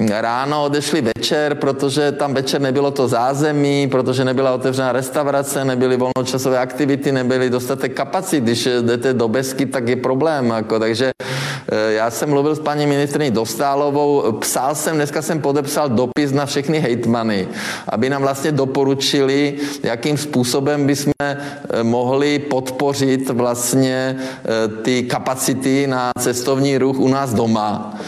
ráno, 0.09 0.65
odešli 0.65 1.01
večer, 1.01 1.55
protože 1.55 2.13
tam 2.13 2.35
večer 2.35 2.61
nebylo 2.61 2.91
to 2.91 3.09
zázemí, 3.09 3.89
protože 3.89 4.25
nebyla 4.25 4.55
otevřená 4.55 4.93
restaurace, 4.93 5.18
restaurace, 5.19 5.65
nebyly 5.65 5.97
volnočasové 5.97 6.59
aktivity, 6.59 7.13
nebyly 7.13 7.51
dostatek 7.51 7.95
kapacit. 7.95 8.41
Když 8.41 8.69
jdete 8.83 9.15
do 9.15 9.29
Besky, 9.29 9.67
tak 9.67 9.89
je 9.89 9.97
problém. 9.97 10.51
Jako, 10.51 10.79
takže 10.79 11.11
já 11.89 12.11
jsem 12.11 12.31
mluvil 12.31 12.55
s 12.55 12.61
paní 12.61 12.87
ministrní 12.87 13.31
Dostálovou, 13.31 14.33
psal 14.33 14.75
jsem, 14.75 14.97
dneska 14.97 15.23
jsem 15.23 15.41
podepsal 15.41 15.89
dopis 15.89 16.33
na 16.33 16.47
všechny 16.47 16.79
hejtmany, 16.79 17.49
aby 17.89 18.11
nám 18.11 18.23
vlastně 18.23 18.53
doporučili, 18.53 19.55
jakým 19.83 20.19
způsobem 20.19 20.87
bychom 20.87 21.13
eh, 21.21 21.37
mohli 21.83 22.39
podpořit 22.39 23.31
vlastně 23.31 24.17
eh, 24.19 24.69
ty 24.83 25.03
kapacity 25.03 25.87
na 25.87 26.11
cestovní 26.19 26.79
ruch 26.79 26.99
u 26.99 27.09
nás 27.09 27.35
doma. 27.35 27.99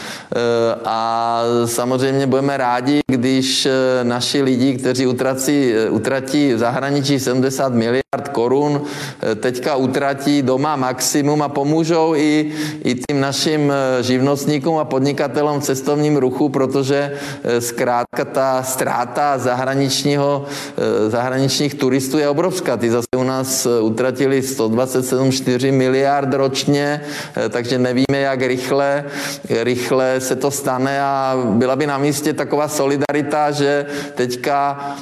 A 0.85 1.41
samozřejmě 1.65 2.27
budeme 2.27 2.57
rádi, 2.57 2.99
když 3.07 3.67
naši 4.03 4.41
lidi, 4.41 4.77
kteří 4.77 5.07
utratí, 5.07 5.73
utratí 5.89 6.53
v 6.53 6.57
zahraničí, 6.57 6.81
zahraničí 6.91 7.19
70 7.19 7.73
miliard 7.73 8.27
korun 8.31 8.81
eh, 8.83 9.35
teďka 9.35 9.75
utratí 9.75 10.41
doma 10.41 10.75
maximum 10.75 11.41
a 11.41 11.49
pomůžou 11.49 12.15
i, 12.15 12.51
i 12.83 12.95
tím 12.95 13.19
našim 13.19 13.50
eh, 13.57 14.03
živnostníkům 14.03 14.77
a 14.77 14.85
podnikatelům 14.85 15.59
v 15.59 15.63
cestovním 15.63 16.17
ruchu, 16.17 16.49
protože 16.49 17.13
eh, 17.43 17.61
zkrátka 17.61 18.25
ta 18.25 18.63
ztráta 18.63 19.37
zahraničního, 19.37 20.45
zahraničních 21.07 21.75
turistů 21.75 22.17
je 22.17 22.29
obrovská. 22.29 22.77
Ty 22.77 22.91
zase 22.91 23.07
u 23.17 23.23
nás 23.23 23.67
utratili 23.81 24.41
127,4 24.41 25.71
miliard 25.71 26.33
ročně, 26.33 27.01
takže 27.49 27.77
nevíme, 27.77 28.19
jak 28.19 28.41
rychle, 28.41 29.05
rychle 29.49 30.19
se 30.19 30.35
to 30.35 30.51
stane 30.51 31.01
a 31.01 31.35
byla 31.49 31.75
by 31.75 31.87
na 31.87 31.97
místě 31.97 32.33
taková 32.33 32.67
solidarita, 32.67 33.51
že 33.51 33.85
teďka 34.15 34.95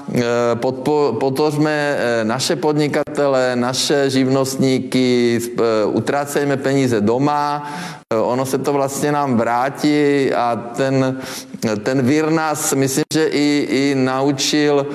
podpořme 1.20 1.90
Eh, 2.00 2.24
naše 2.24 2.56
podnikatele, 2.56 3.56
naše 3.56 4.10
živnostníky, 4.10 5.40
eh, 5.40 5.86
utrácejme 5.86 6.58
peníze 6.58 7.02
doma, 7.02 7.64
eh, 7.64 7.99
ono 8.18 8.46
se 8.46 8.58
to 8.58 8.74
vlastně 8.74 9.12
nám 9.12 9.38
vrátí 9.38 10.34
a 10.34 10.56
ten, 10.76 11.22
ten 11.84 12.02
vír 12.02 12.30
nás, 12.30 12.74
myslím, 12.74 13.04
že 13.14 13.28
i, 13.28 13.68
i 13.70 13.96
naučil 13.96 14.88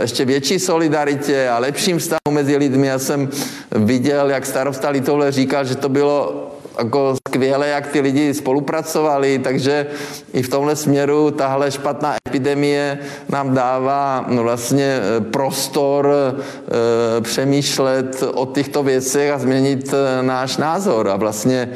ještě 0.00 0.24
větší 0.24 0.58
solidaritě 0.58 1.48
a 1.48 1.58
lepším 1.58 1.98
vztahu 1.98 2.30
mezi 2.30 2.56
lidmi. 2.56 2.86
Já 2.86 2.98
jsem 2.98 3.28
viděl, 3.70 4.30
jak 4.30 4.46
starosta 4.46 4.88
Litovle 4.88 5.32
říkal, 5.32 5.64
že 5.64 5.74
to 5.74 5.88
bylo 5.88 6.53
jako 6.78 7.16
skvěle, 7.28 7.68
jak 7.68 7.86
ty 7.86 8.00
lidi 8.00 8.34
spolupracovali, 8.34 9.38
takže 9.38 9.86
i 10.32 10.42
v 10.42 10.48
tomhle 10.48 10.76
směru 10.76 11.30
tahle 11.30 11.70
špatná 11.70 12.16
epidemie 12.28 12.98
nám 13.28 13.54
dává 13.54 14.24
no, 14.28 14.42
vlastně 14.42 15.00
eh, 15.00 15.20
prostor 15.20 16.08
e, 16.08 17.20
přemýšlet 17.20 18.24
o 18.34 18.46
těchto 18.46 18.82
věcech 18.82 19.30
a 19.30 19.38
změnit 19.38 19.94
e, 19.94 20.22
náš 20.22 20.56
názor 20.56 21.08
a 21.08 21.16
vlastně 21.16 21.70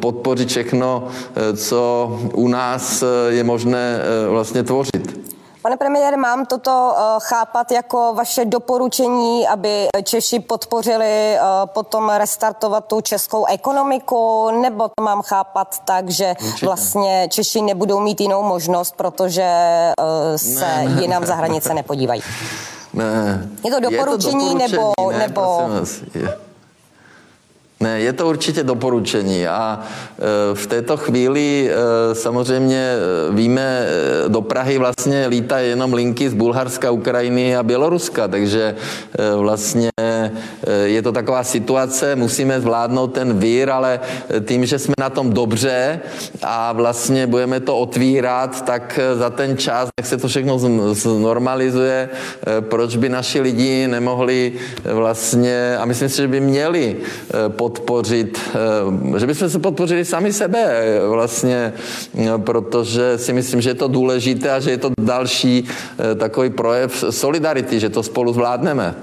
podpořit 0.00 0.48
všechno, 0.48 1.08
co 1.56 2.10
u 2.34 2.48
nás 2.48 3.04
je 3.28 3.44
možné 3.44 4.00
vlastně 4.28 4.62
tvořit. 4.62 5.35
Pane 5.66 5.76
premiére, 5.76 6.16
mám 6.16 6.46
toto 6.46 6.70
uh, 6.70 6.98
chápat 7.18 7.70
jako 7.70 8.14
vaše 8.14 8.44
doporučení, 8.44 9.48
aby 9.48 9.88
Češi 10.04 10.40
podpořili 10.40 11.34
uh, 11.34 11.66
potom 11.66 12.10
restartovat 12.10 12.86
tu 12.86 13.00
českou 13.00 13.44
ekonomiku, 13.44 14.50
nebo 14.60 14.88
to 14.88 15.02
mám 15.02 15.22
chápat 15.22 15.78
tak, 15.84 16.10
že 16.10 16.34
Určitě. 16.40 16.66
vlastně 16.66 17.28
Češi 17.30 17.62
nebudou 17.62 18.00
mít 18.00 18.20
jinou 18.20 18.42
možnost, 18.42 18.94
protože 18.96 19.50
uh, 20.00 20.36
se 20.36 20.66
ne, 20.66 20.84
ne, 20.88 21.02
jinam 21.02 21.20
ne, 21.20 21.26
za 21.26 21.34
hranice 21.34 21.68
ne. 21.68 21.74
nepodívají? 21.74 22.22
Ne. 22.94 23.48
Je 23.64 23.70
to 23.70 23.80
doporučení, 23.80 24.60
je 24.62 24.68
to 24.68 24.76
doporučení 24.76 24.94
nebo... 24.98 25.10
Ne, 25.12 25.18
nebo... 25.18 25.40
Vás, 25.40 25.90
je. 26.14 26.45
Ne, 27.86 28.00
je 28.00 28.12
to 28.12 28.28
určitě 28.28 28.62
doporučení 28.62 29.46
a 29.46 29.80
e, 29.80 30.54
v 30.54 30.66
této 30.66 30.96
chvíli 30.96 31.70
e, 31.70 32.14
samozřejmě 32.14 32.76
e, 32.76 33.32
víme, 33.32 33.86
do 34.28 34.42
Prahy 34.42 34.78
vlastně 34.78 35.26
lítají 35.26 35.68
jenom 35.68 35.94
linky 35.94 36.30
z 36.30 36.34
Bulharska, 36.34 36.90
Ukrajiny 36.90 37.56
a 37.56 37.62
Běloruska, 37.62 38.28
takže 38.28 38.74
vlastně 39.36 39.90
je 40.84 41.02
to 41.02 41.12
taková 41.12 41.44
situace, 41.44 42.16
musíme 42.16 42.60
zvládnout 42.60 43.06
ten 43.06 43.38
vír, 43.38 43.70
ale 43.70 44.00
tím, 44.44 44.66
že 44.66 44.78
jsme 44.78 44.94
na 44.98 45.10
tom 45.10 45.32
dobře 45.32 46.00
a 46.42 46.72
vlastně 46.72 47.26
budeme 47.26 47.60
to 47.60 47.78
otvírat, 47.78 48.64
tak 48.64 49.00
za 49.14 49.30
ten 49.30 49.56
čas, 49.56 49.88
jak 50.00 50.06
se 50.06 50.16
to 50.16 50.28
všechno 50.28 50.58
znormalizuje, 50.92 52.08
proč 52.60 52.96
by 52.96 53.08
naši 53.08 53.40
lidi 53.40 53.88
nemohli 53.88 54.52
vlastně, 54.84 55.76
a 55.78 55.84
myslím 55.84 56.08
si, 56.08 56.16
že 56.16 56.28
by 56.28 56.40
měli 56.40 56.96
podpořit, 57.76 58.40
eh, 59.14 59.18
že 59.18 59.26
bychom 59.26 59.50
se 59.50 59.58
podpořili 59.58 60.04
sami 60.04 60.32
sebe 60.32 60.64
eh, 60.64 61.08
vlastně, 61.08 61.72
eh, 62.18 62.38
protože 62.38 63.18
si 63.18 63.32
myslím, 63.32 63.60
že 63.60 63.70
je 63.70 63.74
to 63.74 63.88
důležité 63.88 64.50
a 64.50 64.60
že 64.60 64.70
je 64.70 64.78
to 64.78 64.90
další 65.00 65.68
takový 66.18 66.50
projev 66.50 67.04
solidarity, 67.10 67.80
že 67.80 67.88
to 67.88 68.02
spolu 68.02 68.32
zvládneme. 68.32 68.94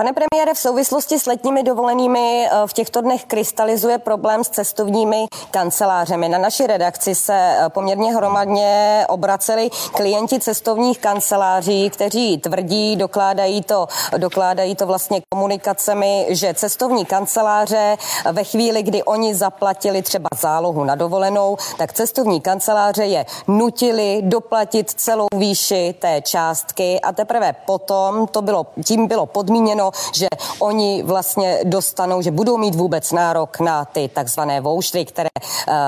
Pane 0.00 0.12
premiére, 0.12 0.54
v 0.54 0.58
souvislosti 0.58 1.18
s 1.18 1.26
letními 1.26 1.62
dovolenými 1.62 2.46
eh, 2.46 2.66
v 2.66 2.72
těchto 2.72 3.00
dnech 3.00 3.24
krystalizuje 3.24 3.98
problém 3.98 4.44
s 4.44 4.48
cestovními 4.48 5.26
kancelářemi. 5.50 6.28
Na 6.28 6.38
naší 6.38 6.66
redakci 6.66 7.14
se 7.14 7.34
eh, 7.36 7.68
poměrně 7.68 8.14
hromadně 8.14 9.04
obraceli 9.08 9.70
klienti 9.92 10.40
cestovních 10.40 10.98
kanceláří, 10.98 11.90
kteří 11.90 12.38
tvrdí, 12.38 12.96
dokládají 12.96 13.62
to, 13.62 13.86
dokládají 14.16 14.74
to 14.74 14.86
vlastně 14.86 15.20
komunikacemi, 15.34 16.26
že 16.30 16.54
cestovní 16.54 17.04
kanceláře 17.04 17.96
eh, 18.26 18.32
ve 18.32 18.44
chvíli, 18.44 18.82
kdy 18.82 19.02
oni 19.02 19.34
zaplatili 19.34 20.02
třeba 20.02 20.28
zálohu 20.40 20.84
na 20.84 20.94
dovolenou, 20.94 21.56
tak 21.78 21.92
cestovní 21.92 22.40
kanceláře 22.40 23.04
je 23.04 23.26
nutili 23.48 24.20
doplatit 24.22 24.90
celou 24.90 25.26
výši 25.34 25.94
té 25.98 26.22
částky 26.22 27.00
a 27.00 27.12
teprve 27.12 27.52
potom 27.66 28.26
to 28.26 28.42
bylo, 28.42 28.66
tím 28.84 29.06
bylo 29.06 29.26
podmíněno, 29.26 29.89
že 30.14 30.26
oni 30.58 31.02
vlastně 31.02 31.60
dostanou, 31.64 32.22
že 32.22 32.30
budou 32.30 32.56
mít 32.56 32.74
vůbec 32.74 33.12
nárok 33.12 33.60
na 33.60 33.84
ty 33.84 34.10
takzvané 34.14 34.60
vouchery, 34.60 35.04
které 35.04 35.28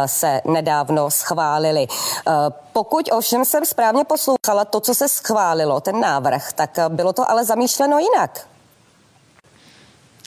se 0.07 0.41
nedávno 0.45 1.11
schválily. 1.11 1.87
Pokud 2.73 3.09
ovšem 3.13 3.45
jsem 3.45 3.65
správně 3.65 4.05
poslouchala 4.05 4.65
to, 4.65 4.81
co 4.81 4.95
se 4.95 5.09
schválilo, 5.09 5.81
ten 5.81 6.01
návrh, 6.01 6.53
tak 6.53 6.79
bylo 6.89 7.13
to 7.13 7.31
ale 7.31 7.45
zamýšleno 7.45 7.99
jinak. 7.99 8.47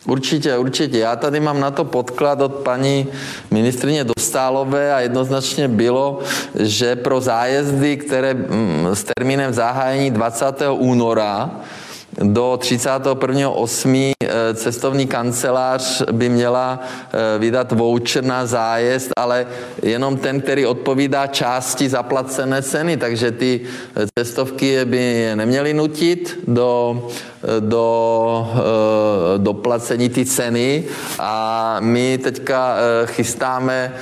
Určitě, 0.08 0.58
určitě. 0.58 1.00
Já 1.00 1.16
tady 1.16 1.40
mám 1.40 1.60
na 1.60 1.72
to 1.72 1.86
podklad 1.86 2.42
od 2.42 2.56
paní 2.56 3.08
ministrině 3.52 4.04
Dostálové 4.04 4.94
a 4.94 5.00
jednoznačně 5.00 5.68
bylo, 5.68 6.20
že 6.60 6.96
pro 6.96 7.22
zájezdy, 7.22 7.98
které 7.98 8.34
mm, 8.34 8.88
s 8.94 9.04
termínem 9.04 9.54
zahájení 9.54 10.12
20. 10.12 10.46
února 10.72 11.52
do 12.24 12.58
31.8. 12.62 14.14
Eh, 14.24 14.54
cestovní 14.54 15.08
kancelář 15.08 16.02
by 16.12 16.30
měla 16.30 16.80
eh, 16.80 17.40
vydat 17.40 17.72
voucher 17.72 18.24
na 18.24 18.46
zájezd, 18.46 19.12
ale 19.18 19.48
jenom 19.84 20.18
ten, 20.18 20.42
který 20.42 20.66
odpovídá 20.66 21.28
části 21.28 21.90
zaplacené 21.90 22.62
ceny, 22.62 22.98
takže 22.98 23.32
ty 23.32 23.62
eh, 23.96 24.06
cestovky 24.20 24.86
by 24.86 25.32
neměly 25.36 25.74
nutit 25.74 26.40
do 26.48 27.08
do 27.60 28.48
doplacení 29.38 30.10
ty 30.10 30.26
ceny 30.26 30.84
a 31.20 31.78
my 31.80 32.18
teďka 32.18 32.76
chystáme 33.06 33.94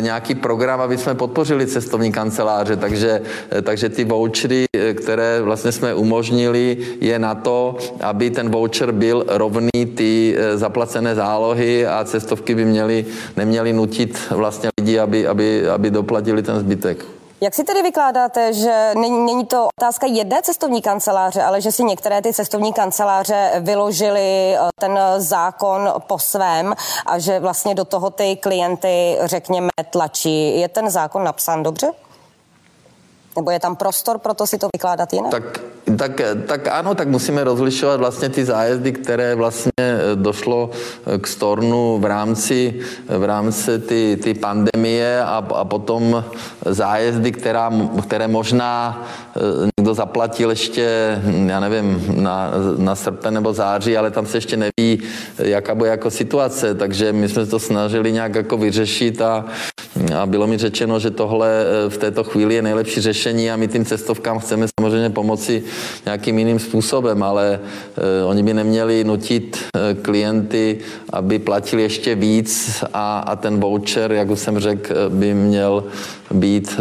nějaký 0.00 0.34
program, 0.34 0.80
aby 0.80 0.98
jsme 0.98 1.14
podpořili 1.14 1.66
cestovní 1.66 2.12
kanceláře, 2.12 2.76
takže, 2.76 3.22
takže 3.62 3.88
ty 3.88 4.04
vouchery, 4.04 4.66
které 4.94 5.42
vlastně 5.42 5.72
jsme 5.72 5.94
umožnili, 5.94 6.76
je 7.00 7.18
na 7.18 7.34
to, 7.34 7.61
aby 8.00 8.30
ten 8.30 8.50
voucher 8.50 8.92
byl 8.92 9.24
rovný 9.28 9.86
ty 9.96 10.36
zaplacené 10.54 11.14
zálohy 11.14 11.86
a 11.86 12.04
cestovky 12.04 12.54
by 12.54 12.64
měly, 12.64 13.04
neměly 13.36 13.72
nutit 13.72 14.18
vlastně 14.30 14.68
lidi, 14.80 14.98
aby, 14.98 15.26
aby, 15.26 15.68
aby 15.68 15.90
doplatili 15.90 16.42
ten 16.42 16.58
zbytek. 16.60 17.04
Jak 17.42 17.54
si 17.54 17.64
tedy 17.64 17.82
vykládáte, 17.82 18.52
že 18.52 18.92
není, 18.94 19.26
není 19.26 19.46
to 19.46 19.68
otázka 19.78 20.06
jedné 20.06 20.42
cestovní 20.42 20.82
kanceláře, 20.82 21.42
ale 21.42 21.60
že 21.60 21.72
si 21.72 21.84
některé 21.84 22.22
ty 22.22 22.32
cestovní 22.32 22.72
kanceláře 22.72 23.50
vyložili 23.60 24.54
eh, 24.54 24.58
ten 24.80 24.98
zákon 25.16 25.92
po 26.06 26.18
svém 26.18 26.74
a 27.06 27.18
že 27.18 27.40
vlastně 27.40 27.74
do 27.74 27.84
toho 27.84 28.10
ty 28.10 28.36
klienty, 28.36 29.18
řekněme, 29.24 29.68
tlačí. 29.90 30.60
Je 30.60 30.68
ten 30.68 30.90
zákon 30.90 31.24
napsán 31.24 31.62
dobře? 31.62 31.90
Nebo 33.36 33.50
je 33.50 33.60
tam 33.60 33.76
prostor 33.76 34.18
pro 34.18 34.34
to 34.34 34.46
si 34.46 34.58
to 34.58 34.68
vykládat 34.76 35.12
jinak? 35.12 35.30
Tak, 35.30 35.60
tak, 35.96 36.20
tak 36.46 36.68
ano, 36.68 36.94
tak 36.94 37.08
musíme 37.08 37.44
rozlišovat 37.44 38.00
vlastně 38.00 38.28
ty 38.28 38.44
zájezdy, 38.44 38.92
které 38.92 39.34
vlastně 39.34 39.72
eh, 39.78 40.00
došlo 40.14 40.70
eh, 41.06 41.18
k 41.18 41.26
stornu 41.26 41.98
v 41.98 42.04
rámci, 42.04 42.80
v 43.08 43.24
rámci 43.24 43.78
ty, 43.78 44.18
ty 44.22 44.34
pandemie 44.34 45.22
a, 45.22 45.46
a 45.54 45.64
potom 45.64 46.24
zájezdy, 46.66 47.32
která, 47.32 47.72
které 48.02 48.28
možná 48.28 49.02
eh, 49.31 49.31
někdo 49.78 49.94
zaplatil 49.94 50.50
ještě, 50.50 51.18
já 51.46 51.60
nevím, 51.60 52.04
na, 52.16 52.50
na 52.76 52.94
srpen 52.94 53.34
nebo 53.34 53.52
září, 53.52 53.96
ale 53.96 54.10
tam 54.10 54.26
se 54.26 54.36
ještě 54.36 54.56
neví, 54.56 55.02
jaká 55.38 55.74
bude 55.74 55.90
jako 55.90 56.10
situace, 56.10 56.74
takže 56.74 57.12
my 57.12 57.28
jsme 57.28 57.46
to 57.46 57.58
snažili 57.58 58.12
nějak 58.12 58.34
jako 58.34 58.56
vyřešit 58.56 59.20
a, 59.20 59.44
a 60.18 60.26
bylo 60.26 60.46
mi 60.46 60.58
řečeno, 60.58 60.98
že 60.98 61.10
tohle 61.10 61.64
v 61.88 61.96
této 61.96 62.24
chvíli 62.24 62.54
je 62.54 62.62
nejlepší 62.62 63.00
řešení 63.00 63.50
a 63.50 63.56
my 63.56 63.68
tím 63.68 63.84
cestovkám 63.84 64.38
chceme 64.38 64.66
samozřejmě 64.80 65.10
pomoci 65.10 65.62
nějakým 66.04 66.38
jiným 66.38 66.58
způsobem, 66.58 67.22
ale 67.22 67.60
uh, 68.22 68.30
oni 68.30 68.42
by 68.42 68.54
neměli 68.54 69.04
nutit 69.04 69.58
klienty, 70.02 70.78
aby 71.12 71.38
platili 71.38 71.82
ještě 71.82 72.14
víc 72.14 72.84
a, 72.92 73.18
a 73.18 73.36
ten 73.36 73.60
voucher, 73.60 74.12
jak 74.12 74.30
už 74.30 74.40
jsem 74.40 74.58
řekl, 74.58 74.94
by 75.08 75.34
měl 75.34 75.84
být 76.30 76.80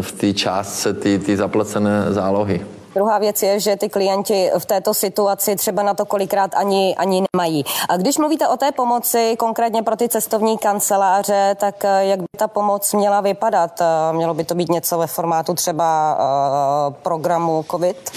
v 0.00 0.12
té 0.12 0.32
částce 0.32 0.92
ty, 0.92 1.18
ty 1.18 1.36
zaplacené 1.36 1.77
zálohy. 2.10 2.66
Druhá 2.94 3.18
věc 3.18 3.42
je, 3.42 3.60
že 3.60 3.76
ty 3.76 3.88
klienti 3.88 4.50
v 4.58 4.66
této 4.66 4.94
situaci 4.94 5.56
třeba 5.56 5.82
na 5.82 5.94
to 5.94 6.04
kolikrát 6.04 6.50
ani, 6.54 6.96
ani 6.96 7.22
nemají. 7.32 7.64
A 7.88 7.96
když 7.96 8.18
mluvíte 8.18 8.48
o 8.48 8.56
té 8.56 8.72
pomoci 8.72 9.36
konkrétně 9.38 9.82
pro 9.82 9.96
ty 9.96 10.08
cestovní 10.08 10.58
kanceláře, 10.58 11.56
tak 11.60 11.84
eh, 11.84 12.04
jak 12.04 12.20
by 12.20 12.26
ta 12.38 12.48
pomoc 12.48 12.92
měla 12.92 13.20
vypadat? 13.20 13.80
Eh, 13.80 14.12
mělo 14.12 14.34
by 14.34 14.44
to 14.44 14.54
být 14.54 14.68
něco 14.68 14.98
ve 14.98 15.06
formátu 15.06 15.54
třeba 15.54 16.18
uh, 16.18 16.94
programu 16.94 17.64
COVID? 17.70 18.10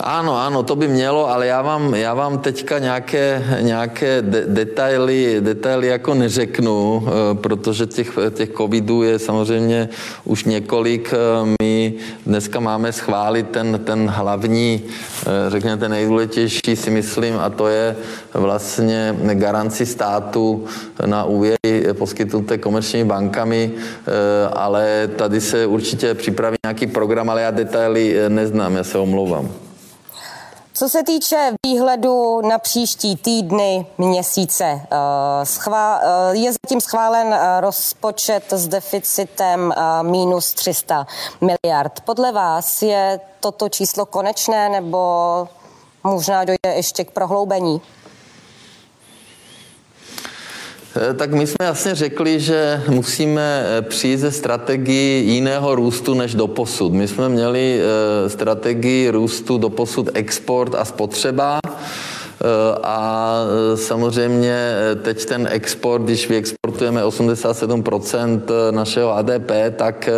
Ano, 0.00 0.36
ano, 0.36 0.62
to 0.62 0.76
by 0.76 0.88
mělo, 0.88 1.30
ale 1.30 1.46
já 1.46 1.62
vám, 1.62 1.94
já 1.94 2.14
vám 2.14 2.38
teďka 2.38 2.78
nějaké, 2.78 3.44
nějaké 3.60 4.22
de, 4.22 4.44
detaily, 4.46 5.36
detaily 5.40 5.86
jako 5.86 6.14
neřeknu, 6.14 7.02
eh, 7.06 7.34
protože 7.34 7.86
těch, 7.86 8.18
těch 8.34 8.50
covidů 8.56 9.02
je 9.02 9.18
samozřejmě 9.18 9.88
už 10.24 10.44
několik. 10.44 11.14
Eh, 11.14 11.54
my 11.62 11.94
dneska 12.26 12.60
máme 12.60 12.92
schválit 12.92 13.48
ten, 13.50 13.80
ten 13.84 14.08
hlavní, 14.08 14.82
eh, 14.86 15.50
řekněme, 15.50 15.76
ten 15.76 15.90
nejdůležitější 15.90 16.76
si 16.76 16.90
myslím, 16.90 17.38
a 17.38 17.50
to 17.50 17.68
je 17.68 17.96
vlastně 18.34 19.16
garanci 19.34 19.86
státu 19.86 20.64
na 21.06 21.24
úvěry 21.24 21.92
poskytnuté 21.92 22.58
komerčními 22.58 23.04
bankami, 23.04 23.72
ale 24.52 25.10
tady 25.16 25.40
se 25.40 25.66
určitě 25.66 26.14
připraví 26.14 26.56
nějaký 26.64 26.86
program, 26.86 27.30
ale 27.30 27.42
já 27.42 27.50
detaily 27.50 28.16
neznám, 28.28 28.76
já 28.76 28.84
se 28.84 28.98
omlouvám. 28.98 29.67
Co 30.78 30.88
se 30.88 31.02
týče 31.02 31.54
výhledu 31.66 32.40
na 32.40 32.58
příští 32.58 33.16
týdny, 33.16 33.86
měsíce, 33.98 34.64
eh, 34.64 34.86
eh, 35.76 36.36
je 36.36 36.52
zatím 36.52 36.80
schválen 36.80 37.34
eh, 37.34 37.60
rozpočet 37.60 38.52
s 38.52 38.68
deficitem 38.68 39.74
minus 40.02 40.54
300 40.54 41.06
miliard. 41.40 42.00
Podle 42.04 42.32
vás 42.32 42.82
je 42.82 43.20
toto 43.40 43.68
číslo 43.68 44.06
konečné 44.06 44.68
nebo 44.68 44.98
možná 46.04 46.44
dojde 46.44 46.74
ještě 46.74 47.04
k 47.04 47.10
prohloubení? 47.10 47.80
Eh, 50.96 51.14
tak 51.14 51.32
my 51.32 51.46
jsme 51.46 51.66
jasně 51.66 51.94
řekli, 51.94 52.40
že 52.40 52.82
musíme 52.88 53.66
eh, 53.66 53.82
přijít 53.82 54.16
ze 54.16 54.32
strategii 54.32 55.24
jiného 55.24 55.74
růstu 55.74 56.14
než 56.14 56.34
do 56.34 56.46
posud. 56.46 56.92
My 56.92 57.08
jsme 57.08 57.28
měli 57.28 57.80
eh, 57.80 58.28
strategii 58.30 59.10
růstu 59.10 59.58
do 59.58 59.70
posud 59.70 60.08
export 60.14 60.74
a 60.74 60.84
spotřeba. 60.84 61.60
A 62.82 63.34
samozřejmě 63.74 64.74
teď 65.02 65.24
ten 65.24 65.48
export, 65.50 66.02
když 66.02 66.28
vyexportujeme 66.28 67.04
87% 67.04 68.40
našeho 68.70 69.16
ADP, 69.16 69.50
tak 69.76 70.08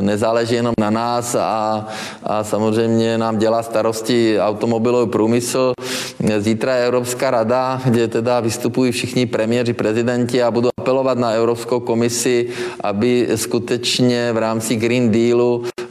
nezáleží 0.00 0.54
jenom 0.54 0.74
na 0.80 0.90
nás 0.90 1.34
a, 1.34 1.86
a 2.22 2.44
samozřejmě 2.44 3.18
nám 3.18 3.38
dělá 3.38 3.62
starosti 3.62 4.40
automobilový 4.40 5.10
průmysl. 5.10 5.72
Zítra 6.38 6.74
je 6.76 6.86
Evropská 6.86 7.30
rada, 7.30 7.80
kde 7.84 8.08
teda 8.08 8.40
vystupují 8.40 8.92
všichni 8.92 9.26
premiéři, 9.26 9.72
prezidenti 9.72 10.42
a 10.42 10.50
budu 10.50 10.68
apelovat 10.78 11.18
na 11.18 11.30
Evropskou 11.30 11.80
komisi, 11.80 12.48
aby 12.80 13.28
skutečně 13.34 14.32
v 14.32 14.38
rámci 14.38 14.76
Green 14.76 15.10
Dealu 15.10 15.64
e, 15.64 15.84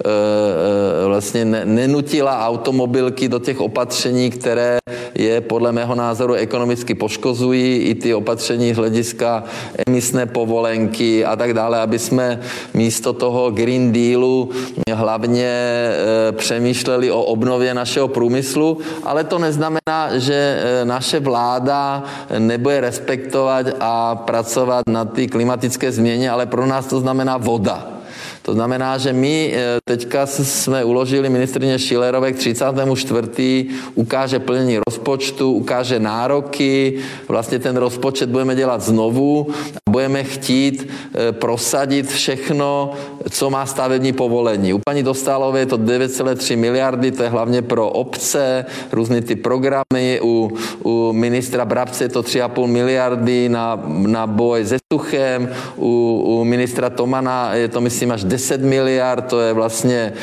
vlastně 1.12 1.45
nenutila 1.45 2.47
automobilky 2.47 3.28
do 3.28 3.39
těch 3.39 3.60
opatření, 3.60 4.32
které 4.32 4.80
je 5.15 5.41
podle 5.41 5.71
mého 5.71 5.95
názoru 5.95 6.34
ekonomicky 6.34 6.95
poškozují, 6.95 7.78
i 7.78 7.95
ty 7.95 8.13
opatření 8.13 8.74
z 8.74 8.78
hlediska 8.78 9.43
emisné 9.88 10.26
povolenky 10.26 11.26
a 11.26 11.36
tak 11.36 11.54
dále, 11.54 11.80
aby 11.80 12.00
jsme 12.00 12.39
místo 12.74 13.13
toho 13.13 13.52
Green 13.52 13.91
Dealu 13.91 14.50
hlavně 14.93 15.52
e, 15.52 16.32
přemýšleli 16.32 17.12
o 17.12 17.24
obnově 17.24 17.74
našeho 17.74 18.08
průmyslu, 18.08 18.78
ale 19.04 19.24
to 19.24 19.39
neznamená, 19.39 20.15
že 20.15 20.34
e, 20.34 20.86
naše 20.86 21.19
vláda 21.19 22.04
nebude 22.39 22.82
respektovat 22.82 23.65
a 23.80 24.15
pracovat 24.15 24.88
na 24.88 25.06
ty 25.06 25.28
klimatické 25.28 25.91
změně, 25.91 26.32
ale 26.32 26.45
pro 26.45 26.65
nás 26.65 26.88
to 26.88 27.00
znamená 27.00 27.38
voda. 27.38 28.01
To 28.41 28.54
znamená, 28.54 28.97
že 28.97 29.13
my 29.13 29.54
eh, 29.54 29.77
teďka 29.86 30.25
jsme 30.25 30.84
uložili 30.84 31.30
ministrině 31.30 31.80
Šilerové 31.80 32.32
k 32.34 32.38
34. 32.38 33.67
ukáže 33.95 34.39
plnění 34.39 34.77
rozpočtu, 34.88 35.51
ukáže 35.51 35.99
nároky, 35.99 36.99
vlastně 37.27 37.60
ten 37.60 37.77
rozpočet 37.77 38.30
budeme 38.30 38.56
dělat 38.56 38.82
znovu 38.82 39.47
a 39.75 39.89
budeme 39.89 40.23
chtít 40.23 40.88
eh, 40.89 41.32
prosadit 41.32 42.10
všechno, 42.10 42.93
co 43.30 43.49
má 43.49 43.65
stavební 43.65 44.13
povolení. 44.13 44.73
U 44.73 44.80
paní 44.86 45.04
Dostálové 45.04 45.60
je 45.60 45.65
to 45.65 45.77
9,3 45.77 46.58
miliardy, 46.58 47.12
to 47.12 47.23
je 47.23 47.30
hlavně 47.30 47.62
pro 47.62 47.89
obce, 47.89 48.65
různé 48.91 49.21
ty 49.21 49.36
programy, 49.36 50.19
u, 50.23 50.51
u 50.84 51.13
ministra 51.13 51.65
Brabce 51.65 52.04
je 52.04 52.10
to 52.10 52.21
3,5 52.21 52.67
miliardy 52.67 53.49
na, 53.49 53.84
na 53.88 54.27
boj 54.27 54.65
se 54.65 54.77
suchem, 54.93 55.49
u, 55.77 56.23
u 56.25 56.43
ministra 56.43 56.89
Tomana 56.89 57.54
je 57.54 57.67
to 57.67 57.82
myslím 57.82 58.12
až 58.12 58.23
10 58.32 58.62
miliard, 58.62 59.26
to 59.28 59.39
je 59.39 59.54
vlastně 59.54 60.13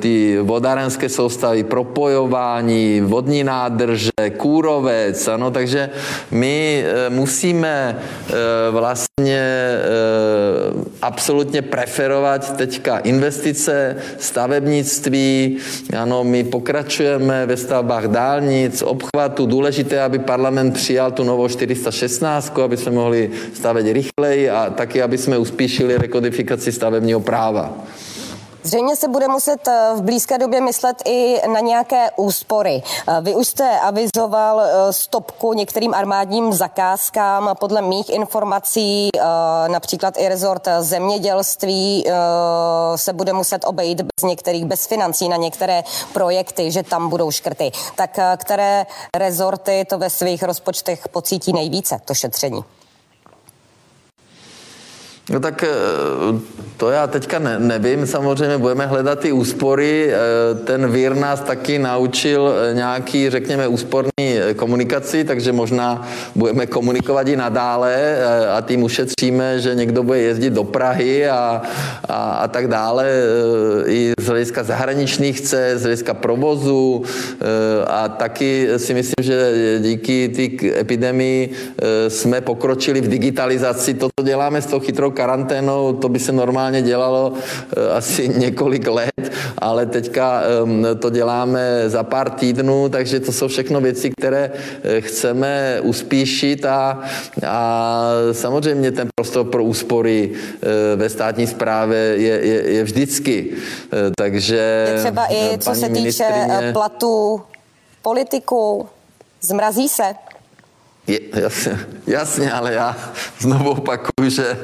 ty 0.00 0.38
vodárenské 0.42 1.08
soustavy, 1.08 1.64
propojování, 1.64 3.00
vodní 3.00 3.44
nádrže, 3.44 4.10
kůrovec, 4.36 5.28
ano, 5.28 5.50
takže 5.50 5.90
my 6.30 6.84
musíme 7.08 7.98
vlastně 8.70 9.78
absolutně 11.02 11.62
preferovat 11.62 12.56
teďka 12.56 12.98
investice, 12.98 13.96
stavebnictví, 14.18 15.56
ano, 15.98 16.24
my 16.24 16.44
pokračujeme 16.44 17.46
ve 17.46 17.56
stavbách 17.56 18.04
dálnic, 18.04 18.82
obchvatu, 18.82 19.46
důležité, 19.46 20.02
aby 20.02 20.18
parlament 20.18 20.74
přijal 20.74 21.10
tu 21.10 21.24
novou 21.24 21.48
416, 21.48 22.58
aby 22.58 22.76
jsme 22.76 22.92
mohli 22.92 23.30
stavět 23.54 23.92
rychleji 23.92 24.50
a 24.50 24.70
taky, 24.70 25.02
aby 25.02 25.18
jsme 25.18 25.38
uspíšili 25.38 25.98
rekodifikaci 25.98 26.72
stavebního 26.72 27.20
práva. 27.20 27.47
Zřejmě 28.68 28.96
se 28.96 29.08
bude 29.08 29.28
muset 29.28 29.68
eh, 29.68 29.92
v 29.96 30.02
blízké 30.02 30.38
době 30.38 30.60
myslet 30.60 31.02
i 31.04 31.40
na 31.52 31.60
nějaké 31.60 32.10
úspory. 32.16 32.82
Eh, 33.08 33.20
vy 33.20 33.34
už 33.34 33.48
jste 33.48 33.80
avizoval 33.80 34.60
eh, 34.60 34.92
stopku 34.92 35.52
některým 35.52 35.94
armádním 35.94 36.52
zakázkám. 36.52 37.50
Podle 37.60 37.82
mých 37.82 38.10
informací 38.10 39.10
například 39.68 40.14
i 40.18 40.28
rezort 40.28 40.68
zemědělství 40.80 42.04
se 42.96 43.12
bude 43.12 43.32
muset 43.32 43.64
obejít 43.64 44.02
bez 44.02 44.28
některých, 44.28 44.64
bez 44.64 44.86
financí 44.86 45.28
na 45.28 45.36
některé 45.36 45.82
projekty, 46.12 46.70
že 46.70 46.82
tam 46.82 47.08
budou 47.08 47.30
škrty. 47.30 47.72
Tak 47.94 48.18
které 48.36 48.86
rezorty 49.16 49.86
to 49.88 49.98
ve 49.98 50.10
svých 50.10 50.42
rozpočtech 50.42 51.08
pocítí 51.08 51.52
nejvíce, 51.52 52.00
to 52.04 52.14
šetření? 52.14 52.64
No 55.30 55.40
tak 55.40 55.62
eh, 55.62 55.68
to 56.76 56.90
já 56.90 57.06
teďka 57.06 57.38
ne, 57.38 57.58
nevím, 57.58 58.06
samozřejmě 58.06 58.58
budeme 58.58 58.86
hledat 58.86 59.18
ty 59.18 59.32
úspory. 59.32 60.10
Eh, 60.12 60.54
ten 60.54 60.92
vír 60.92 61.16
nás 61.16 61.40
taky 61.40 61.78
naučil 61.78 62.54
eh, 62.54 62.74
nějaký, 62.74 63.30
řekněme, 63.30 63.68
úsporný 63.68 64.08
komunikaci, 64.56 65.24
takže 65.24 65.52
možná 65.52 66.08
budeme 66.34 66.66
komunikovat 66.66 67.28
i 67.28 67.36
nadále 67.36 68.18
a 68.56 68.60
tím 68.60 68.82
ušetříme, 68.82 69.60
že 69.60 69.74
někdo 69.74 70.02
bude 70.02 70.18
jezdit 70.18 70.50
do 70.50 70.64
Prahy 70.64 71.28
a, 71.28 71.62
a, 72.08 72.30
a 72.32 72.48
tak 72.48 72.68
dále. 72.68 73.10
I 73.86 74.12
z 74.20 74.26
hlediska 74.26 74.62
zahraničních 74.62 75.40
cest, 75.40 75.80
z 75.80 75.82
hlediska 75.82 76.14
provozu 76.14 77.02
a 77.86 78.08
taky 78.08 78.68
si 78.76 78.94
myslím, 78.94 79.14
že 79.22 79.52
díky 79.82 80.28
té 80.28 80.80
epidemii 80.80 81.52
jsme 82.08 82.40
pokročili 82.40 83.00
v 83.00 83.08
digitalizaci. 83.08 83.94
To, 83.94 84.08
co 84.20 84.26
děláme 84.26 84.62
s 84.62 84.66
tou 84.66 84.80
chytrou 84.80 85.10
karanténou, 85.18 85.92
to 85.92 86.08
by 86.08 86.18
se 86.18 86.32
normálně 86.32 86.82
dělalo 86.82 87.32
eh, 87.34 87.90
asi 87.90 88.28
několik 88.46 88.86
let, 88.86 89.22
ale 89.58 89.86
teďka 89.86 90.42
to 90.98 91.10
děláme 91.10 91.90
za 91.90 92.02
pár 92.02 92.30
týdnů, 92.30 92.88
takže 92.88 93.20
to 93.20 93.32
jsou 93.32 93.48
všechno 93.48 93.80
věci, 93.80 94.10
které 94.14 94.50
eh, 94.54 95.00
chceme 95.00 95.80
uspíšit 95.82 96.64
a, 96.64 97.02
a 97.46 97.56
samozřejmě 98.32 98.92
ten 98.92 99.08
prostor 99.14 99.44
pro 99.50 99.64
úspory 99.64 100.30
eh, 100.30 100.96
ve 100.96 101.08
státní 101.08 101.46
správě 101.46 101.98
je, 101.98 102.34
je, 102.46 102.58
je 102.70 102.84
vždycky. 102.84 103.34
Takže 104.18 104.56
je 104.94 104.98
třeba 104.98 105.26
i 105.30 105.58
co 105.58 105.74
se 105.74 105.88
týče 105.88 106.24
platů 106.72 107.42
politiků, 108.02 108.86
zmrazí 109.40 109.88
se? 109.88 110.27
Je, 111.08 111.20
jasně, 111.34 111.80
jasně, 112.06 112.52
ale 112.52 112.72
já 112.72 112.96
znovu 113.38 113.70
opakuju, 113.70 114.30
že 114.30 114.58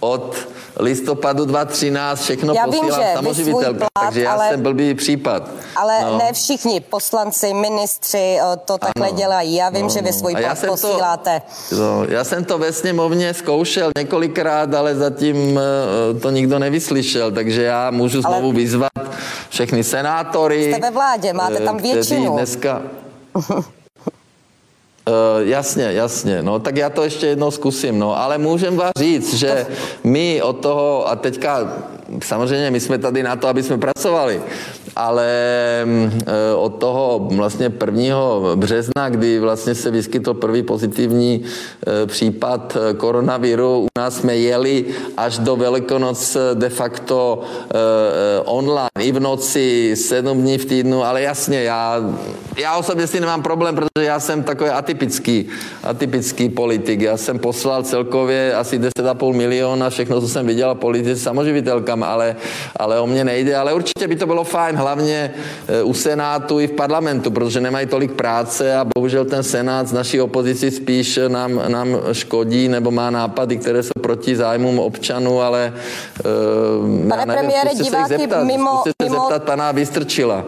od 0.00 0.36
listopadu 0.80 1.44
2013 1.44 2.22
všechno 2.22 2.54
já 2.54 2.64
posílám 2.64 3.00
vím, 3.00 3.08
samoživitelka, 3.14 3.86
takže 4.00 4.22
já 4.22 4.32
ale, 4.32 4.50
jsem 4.50 4.62
blbý 4.62 4.94
případ. 4.94 5.50
Ale 5.76 6.00
no. 6.02 6.18
ne 6.18 6.32
všichni 6.32 6.80
poslanci, 6.80 7.54
ministři 7.54 8.38
to 8.64 8.78
takhle 8.78 9.08
ano. 9.08 9.16
dělají. 9.16 9.54
Já 9.54 9.68
vím, 9.68 9.82
no, 9.82 9.88
že 9.88 10.02
vy 10.02 10.12
svůj 10.12 10.34
plat 10.34 10.66
posíláte. 10.66 11.42
To, 11.70 11.76
no, 11.76 12.04
já 12.08 12.24
jsem 12.24 12.44
to 12.44 12.58
ve 12.58 12.72
sněmovně 12.72 13.34
zkoušel 13.34 13.90
několikrát, 13.98 14.74
ale 14.74 14.94
zatím 14.94 15.58
e, 15.58 16.20
to 16.20 16.30
nikdo 16.30 16.58
nevyslyšel, 16.58 17.32
takže 17.32 17.62
já 17.62 17.90
můžu 17.90 18.20
znovu 18.20 18.46
ale... 18.48 18.54
vyzvat 18.54 18.92
všechny 19.48 19.84
senátory. 19.84 20.72
Jste 20.72 20.80
ve 20.80 20.90
vládě, 20.90 21.32
máte 21.32 21.60
tam 21.60 21.76
většinu. 21.76 22.32
dneska 22.32 22.82
Uh, 25.08 25.48
jasně, 25.48 25.92
jasně, 25.92 26.42
no 26.42 26.58
tak 26.58 26.76
já 26.76 26.90
to 26.90 27.02
ještě 27.04 27.26
jednou 27.26 27.50
zkusím, 27.50 27.98
no, 27.98 28.18
ale 28.18 28.38
můžem 28.38 28.76
vás 28.76 28.90
říct, 28.98 29.34
že 29.34 29.66
my 30.04 30.42
od 30.42 30.52
toho, 30.52 31.08
a 31.08 31.16
teďka 31.16 31.72
samozřejmě 32.22 32.70
my 32.70 32.80
jsme 32.80 32.98
tady 32.98 33.22
na 33.22 33.36
to, 33.36 33.48
aby 33.48 33.62
jsme 33.62 33.78
pracovali, 33.78 34.42
ale 34.96 35.28
mm, 35.84 36.10
eh, 36.26 36.54
od 36.54 36.68
toho 36.68 37.28
vlastně 37.32 37.72
1. 37.86 38.16
března, 38.54 39.08
kdy 39.08 39.38
vlastně 39.38 39.74
se 39.74 39.90
vyskytl 39.90 40.34
první 40.34 40.62
pozitivní 40.62 41.42
eh, 41.42 42.06
případ 42.06 42.76
eh, 42.76 42.94
koronaviru, 42.94 43.78
u 43.78 43.88
nás 43.98 44.16
jsme 44.16 44.36
jeli 44.36 44.84
až 45.16 45.38
do 45.38 45.56
Velikonoc 45.56 46.36
de 46.54 46.68
facto 46.68 47.42
online, 48.44 48.88
i 49.00 49.12
v 49.12 49.20
noci, 49.20 49.96
sedm 49.96 50.42
dní 50.42 50.58
v 50.58 50.64
týdnu, 50.64 51.04
ale 51.04 51.22
jasně, 51.22 51.62
já, 51.62 52.00
já 52.56 52.76
osobně 52.76 53.06
si 53.06 53.20
nemám 53.20 53.42
problém, 53.42 53.74
protože 53.74 54.06
já 54.06 54.20
jsem 54.20 54.42
takový 54.42 54.70
atypický, 54.70 55.46
atypický 55.82 56.48
politik. 56.48 57.00
Já 57.00 57.16
jsem 57.16 57.38
poslal 57.38 57.82
celkově 57.82 58.54
asi 58.54 58.78
10,5 58.78 59.32
miliona, 59.32 59.90
všechno, 59.90 60.20
co 60.20 60.28
jsem 60.28 60.46
viděl, 60.46 60.74
politice 60.74 61.20
samoživitelkám, 61.96 62.02
ale, 62.02 62.36
ale 62.76 63.00
o 63.00 63.06
mě 63.06 63.24
nejde, 63.24 63.56
ale 63.56 63.74
určitě 63.74 64.08
by 64.08 64.16
to 64.16 64.26
bylo 64.26 64.44
fajn, 64.44 64.76
hlavně 64.76 65.34
eh, 65.68 65.82
u 65.82 65.94
Senátu 65.94 66.60
i 66.60 66.66
v 66.66 66.72
parlamentu, 66.72 67.30
protože 67.30 67.60
nemají 67.60 67.86
tolik 67.86 68.12
práce 68.12 68.76
a 68.76 68.84
bohužel 68.84 69.24
ten 69.24 69.42
Senát 69.42 69.88
z 69.88 69.92
naší 69.92 70.20
opozici 70.20 70.70
spíš 70.70 71.18
nám, 71.28 71.60
nám 71.68 71.96
škodí 72.12 72.68
nebo 72.68 72.90
má 72.90 73.10
nápady, 73.10 73.56
které 73.56 73.82
jsou 73.82 74.00
proti 74.02 74.36
zájmům 74.36 74.78
občanů, 74.78 75.40
ale 75.40 75.72
uh, 75.72 77.08
Pane 77.08 77.26
nevím, 77.26 77.34
premiére, 77.34 77.74
diváky 77.74 78.18
zeptat, 78.18 78.44
mimo, 78.44 78.82
se 78.82 78.92
mimo... 79.02 79.20
zeptat 79.20 79.44
pana 79.44 79.72
Vystrčila. 79.72 80.44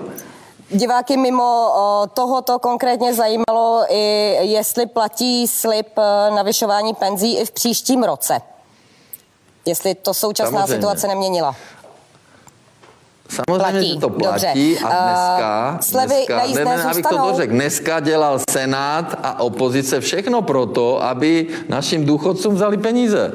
Diváky 0.71 1.17
mimo 1.17 1.73
tohoto 2.15 2.59
konkrétně 2.59 3.15
zajímalo 3.15 3.85
i 3.89 4.37
jestli 4.41 4.87
platí 4.87 5.47
slib 5.47 5.87
eh, 5.99 6.31
navyšování 6.31 6.95
penzí 6.95 7.39
i 7.39 7.45
v 7.45 7.51
příštím 7.51 8.03
roce. 8.03 8.41
Jestli 9.69 9.95
to 9.95 10.15
současná 10.15 10.61
Samozřejmě. 10.61 10.75
situace 10.75 11.09
neměnila. 11.09 11.57
Samozřejmě, 13.29 13.59
platí. 13.59 13.93
že 13.93 14.01
to 14.01 14.11
platí 14.11 14.75
Dobře. 14.75 14.87
a 14.87 15.05
dneska, 15.05 15.71
uh, 15.75 15.81
slevy 15.81 16.15
dneska 16.15 16.65
na 16.65 16.71
ne, 16.71 16.77
ne, 16.77 16.85
abych 16.85 17.07
to 17.07 17.19
dořekl, 17.19 17.53
dneska 17.53 18.01
dělal 18.01 18.41
Senát 18.51 19.19
a 19.23 19.41
opozice 19.41 20.01
všechno 20.01 20.43
proto, 20.43 21.03
aby 21.03 21.47
našim 21.69 22.05
důchodcům 22.05 22.55
vzali 22.55 22.77
peníze. 22.77 23.33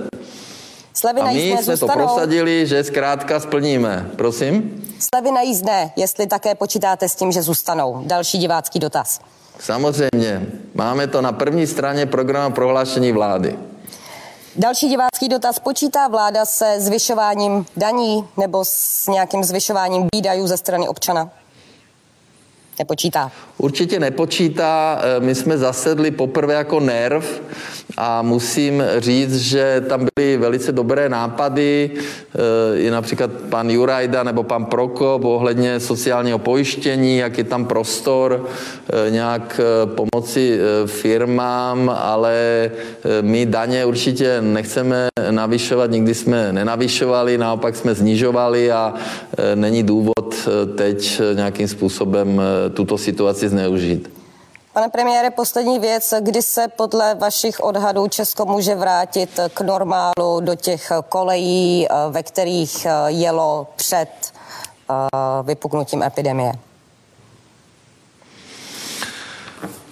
Slevy 0.93 1.21
a 1.21 1.25
my 1.25 1.41
jsme 1.41 1.63
zůstanou. 1.63 1.93
to 1.93 1.99
prosadili, 1.99 2.67
že 2.67 2.83
zkrátka 2.83 3.39
splníme. 3.39 4.09
Prosím? 4.15 4.83
Slevy 4.99 5.31
na 5.31 5.41
jízdné, 5.41 5.91
jestli 5.95 6.27
také 6.27 6.55
počítáte 6.55 7.09
s 7.09 7.15
tím, 7.15 7.31
že 7.31 7.41
zůstanou. 7.41 8.03
Další 8.05 8.37
divácký 8.37 8.79
dotaz. 8.79 9.19
Samozřejmě. 9.59 10.47
Máme 10.73 11.07
to 11.07 11.21
na 11.21 11.31
první 11.31 11.67
straně 11.67 12.05
programu 12.05 12.55
prohlášení 12.55 13.11
vlády. 13.11 13.57
Další 14.55 14.89
divácký 14.89 15.29
dotaz. 15.29 15.59
Počítá 15.59 16.07
vláda 16.07 16.45
se 16.45 16.75
zvyšováním 16.79 17.65
daní 17.77 18.27
nebo 18.37 18.65
s 18.65 19.07
nějakým 19.07 19.43
zvyšováním 19.43 20.07
výdajů 20.15 20.47
ze 20.47 20.57
strany 20.57 20.87
občana? 20.87 21.29
Nepočítá. 22.79 23.31
Určitě 23.57 23.99
nepočítá. 23.99 25.01
E, 25.03 25.19
my 25.19 25.35
jsme 25.35 25.57
zasedli 25.57 26.11
poprvé 26.11 26.53
jako 26.53 26.79
nerv 26.79 27.41
a 27.97 28.21
musím 28.21 28.83
říct, 28.97 29.37
že 29.39 29.83
tam 29.89 30.07
byly 30.15 30.37
velice 30.37 30.71
dobré 30.71 31.09
nápady, 31.09 31.91
e, 31.93 32.79
i 32.79 32.91
například 32.91 33.31
pan 33.49 33.69
Jurajda 33.69 34.23
nebo 34.23 34.43
pan 34.43 34.65
Prokop 34.65 35.25
ohledně 35.25 35.79
sociálního 35.79 36.39
pojištění, 36.39 37.17
jak 37.17 37.37
je 37.37 37.43
tam 37.43 37.65
prostor 37.65 38.45
e, 39.07 39.11
nějak 39.11 39.61
pomoci 39.85 40.59
firmám, 40.85 41.95
ale 41.97 42.71
my 43.21 43.45
daně 43.45 43.85
určitě 43.85 44.41
nechceme 44.41 45.07
navyšovat, 45.29 45.91
nikdy 45.91 46.13
jsme 46.13 46.53
nenavyšovali, 46.53 47.37
naopak 47.37 47.75
jsme 47.75 47.93
znižovali 47.93 48.71
a 48.71 48.93
není 49.55 49.83
důvod 49.83 50.49
teď 50.75 51.21
nějakým 51.35 51.67
způsobem 51.67 52.41
tuto 52.69 52.97
situaci 52.97 53.49
zneužít. 53.49 54.23
Pane 54.73 54.89
premiére, 54.89 55.31
poslední 55.31 55.79
věc, 55.79 56.13
kdy 56.19 56.41
se 56.41 56.67
podle 56.67 57.15
vašich 57.15 57.59
odhadů 57.59 58.07
Česko 58.07 58.45
může 58.45 58.75
vrátit 58.75 59.39
k 59.53 59.61
normálu 59.61 60.39
do 60.39 60.55
těch 60.55 60.91
kolejí, 61.09 61.87
eh, 61.87 61.93
ve 62.09 62.23
kterých 62.23 62.85
eh, 62.85 62.91
jelo 63.07 63.67
před 63.75 64.09
eh, 64.89 64.93
vypuknutím 65.43 66.03
epidemie? 66.03 66.51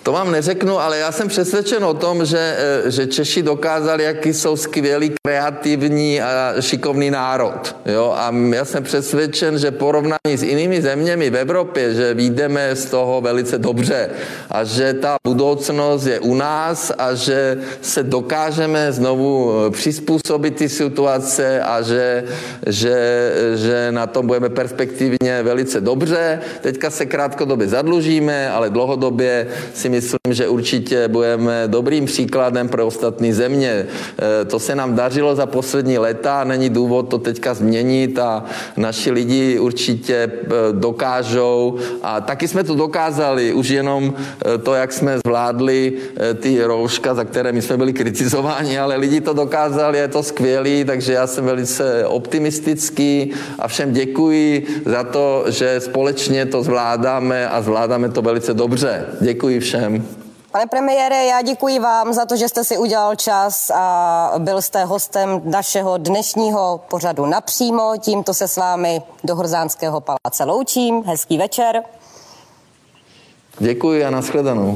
To 0.03 0.11
vám 0.11 0.31
neřeknu, 0.31 0.79
ale 0.79 0.97
já 0.97 1.11
jsem 1.11 1.27
přesvědčen 1.27 1.85
o 1.85 1.93
tom, 1.93 2.25
že, 2.25 2.55
eh, 2.57 2.91
že 2.91 3.07
Češi 3.07 3.43
dokázali, 3.43 4.03
jaký 4.03 4.33
jsou 4.33 4.57
skvělý, 4.57 5.13
kreativní 5.25 6.21
a 6.21 6.53
šikovný 6.61 7.11
národ. 7.11 7.75
Jo? 7.85 8.13
A 8.17 8.33
já 8.53 8.65
jsem 8.65 8.83
přesvědčen, 8.83 9.59
že 9.59 9.71
porovnání 9.71 10.33
s 10.33 10.43
jinými 10.43 10.81
zeměmi 10.81 11.29
v 11.29 11.35
Evropě, 11.35 11.93
že 11.93 12.13
výjdeme 12.13 12.75
z 12.75 12.85
toho 12.85 13.21
velice 13.21 13.57
dobře 13.57 14.09
a 14.49 14.63
že 14.63 14.93
ta 14.93 15.15
budoucnost 15.23 16.05
je 16.05 16.19
u 16.19 16.35
nás 16.35 16.91
a 16.97 17.13
že 17.13 17.57
se 17.81 18.03
dokážeme 18.03 18.91
znovu 18.91 19.53
eh, 19.53 19.69
přizpůsobit 19.69 20.55
ty 20.55 20.69
situace 20.69 21.61
a 21.61 21.81
že, 21.81 22.23
že, 22.67 22.97
že 23.55 23.87
na 23.91 24.07
tom 24.07 24.27
budeme 24.27 24.49
perspektivně 24.49 25.43
velice 25.43 25.81
dobře. 25.81 26.41
Teďka 26.61 26.89
se 26.89 27.05
krátkodobě 27.05 27.67
zadlužíme, 27.67 28.49
ale 28.49 28.69
dlouhodobě 28.69 29.47
si 29.73 29.90
myslím, 29.91 30.31
že 30.31 30.47
určitě 30.47 31.07
budeme 31.07 31.63
dobrým 31.67 32.05
příkladem 32.05 32.67
pro 32.67 32.87
ostatní 32.87 33.33
země. 33.33 33.85
E, 34.41 34.45
to 34.45 34.59
se 34.59 34.75
nám 34.75 34.95
dařilo 34.95 35.35
za 35.35 35.45
poslední 35.45 35.97
léta, 35.97 36.43
není 36.43 36.69
důvod 36.69 37.09
to 37.09 37.17
teďka 37.17 37.53
změnit 37.53 38.19
a 38.19 38.43
naši 38.77 39.11
lidi 39.11 39.59
určitě 39.59 40.15
e, 40.15 40.31
dokážou 40.71 41.77
a 42.03 42.21
taky 42.21 42.47
jsme 42.47 42.63
to 42.63 42.75
dokázali, 42.75 43.53
už 43.53 43.69
jenom 43.69 44.13
e, 44.45 44.57
to, 44.57 44.73
jak 44.73 44.93
jsme 44.93 45.19
zvládli 45.25 45.93
ty 46.39 46.63
rouška, 46.63 47.13
za 47.13 47.23
které 47.23 47.51
my 47.51 47.61
jsme 47.61 47.77
byli 47.77 47.93
kritizováni, 47.93 48.79
ale 48.79 48.95
lidi 48.95 49.21
to 49.21 49.33
dokázali, 49.33 49.97
je 49.97 50.07
to 50.07 50.23
skvělý, 50.23 50.83
takže 50.85 51.13
já 51.13 51.27
jsem 51.27 51.45
velice 51.45 52.05
optimistický 52.07 53.31
a 53.59 53.67
všem 53.67 53.93
děkuji 53.93 54.67
za 54.85 55.03
to, 55.03 55.45
že 55.47 55.79
společně 55.79 56.45
to 56.45 56.63
zvládáme 56.63 57.49
a 57.49 57.61
zvládáme 57.61 58.09
to 58.09 58.21
velice 58.21 58.53
dobře. 58.53 59.05
Děkuji 59.21 59.59
všem 59.59 59.80
všem. 59.81 60.07
Pane 60.51 60.67
premiére, 60.67 61.25
já 61.25 61.41
děkuji 61.41 61.79
vám 61.79 62.13
za 62.13 62.25
to, 62.25 62.35
že 62.35 62.47
jste 62.47 62.63
si 62.63 62.77
udělal 62.77 63.15
čas 63.15 63.69
a 63.69 64.33
byl 64.37 64.61
jste 64.61 64.85
hostem 64.85 65.41
našeho 65.43 65.97
dnešního 65.97 66.81
pořadu 66.89 67.25
napřímo. 67.25 67.93
Tímto 67.99 68.33
se 68.33 68.47
s 68.47 68.57
vámi 68.57 69.01
do 69.23 69.35
Horzánského 69.35 70.01
paláce 70.01 70.43
loučím. 70.43 71.03
Hezký 71.05 71.37
večer. 71.37 71.83
Děkuji 73.59 74.05
a 74.05 74.09
nashledanou. 74.09 74.75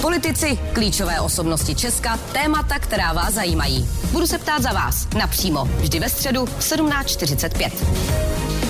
Politici, 0.00 0.58
klíčové 0.72 1.20
osobnosti 1.20 1.74
Česka, 1.74 2.18
témata, 2.32 2.78
která 2.78 3.12
vás 3.12 3.34
zajímají. 3.34 3.88
Budu 4.12 4.26
se 4.26 4.38
ptát 4.38 4.62
za 4.62 4.72
vás 4.72 5.06
napřímo, 5.18 5.64
vždy 5.64 6.00
ve 6.00 6.08
středu 6.08 6.46
v 6.46 6.60
17.45. 6.60 8.69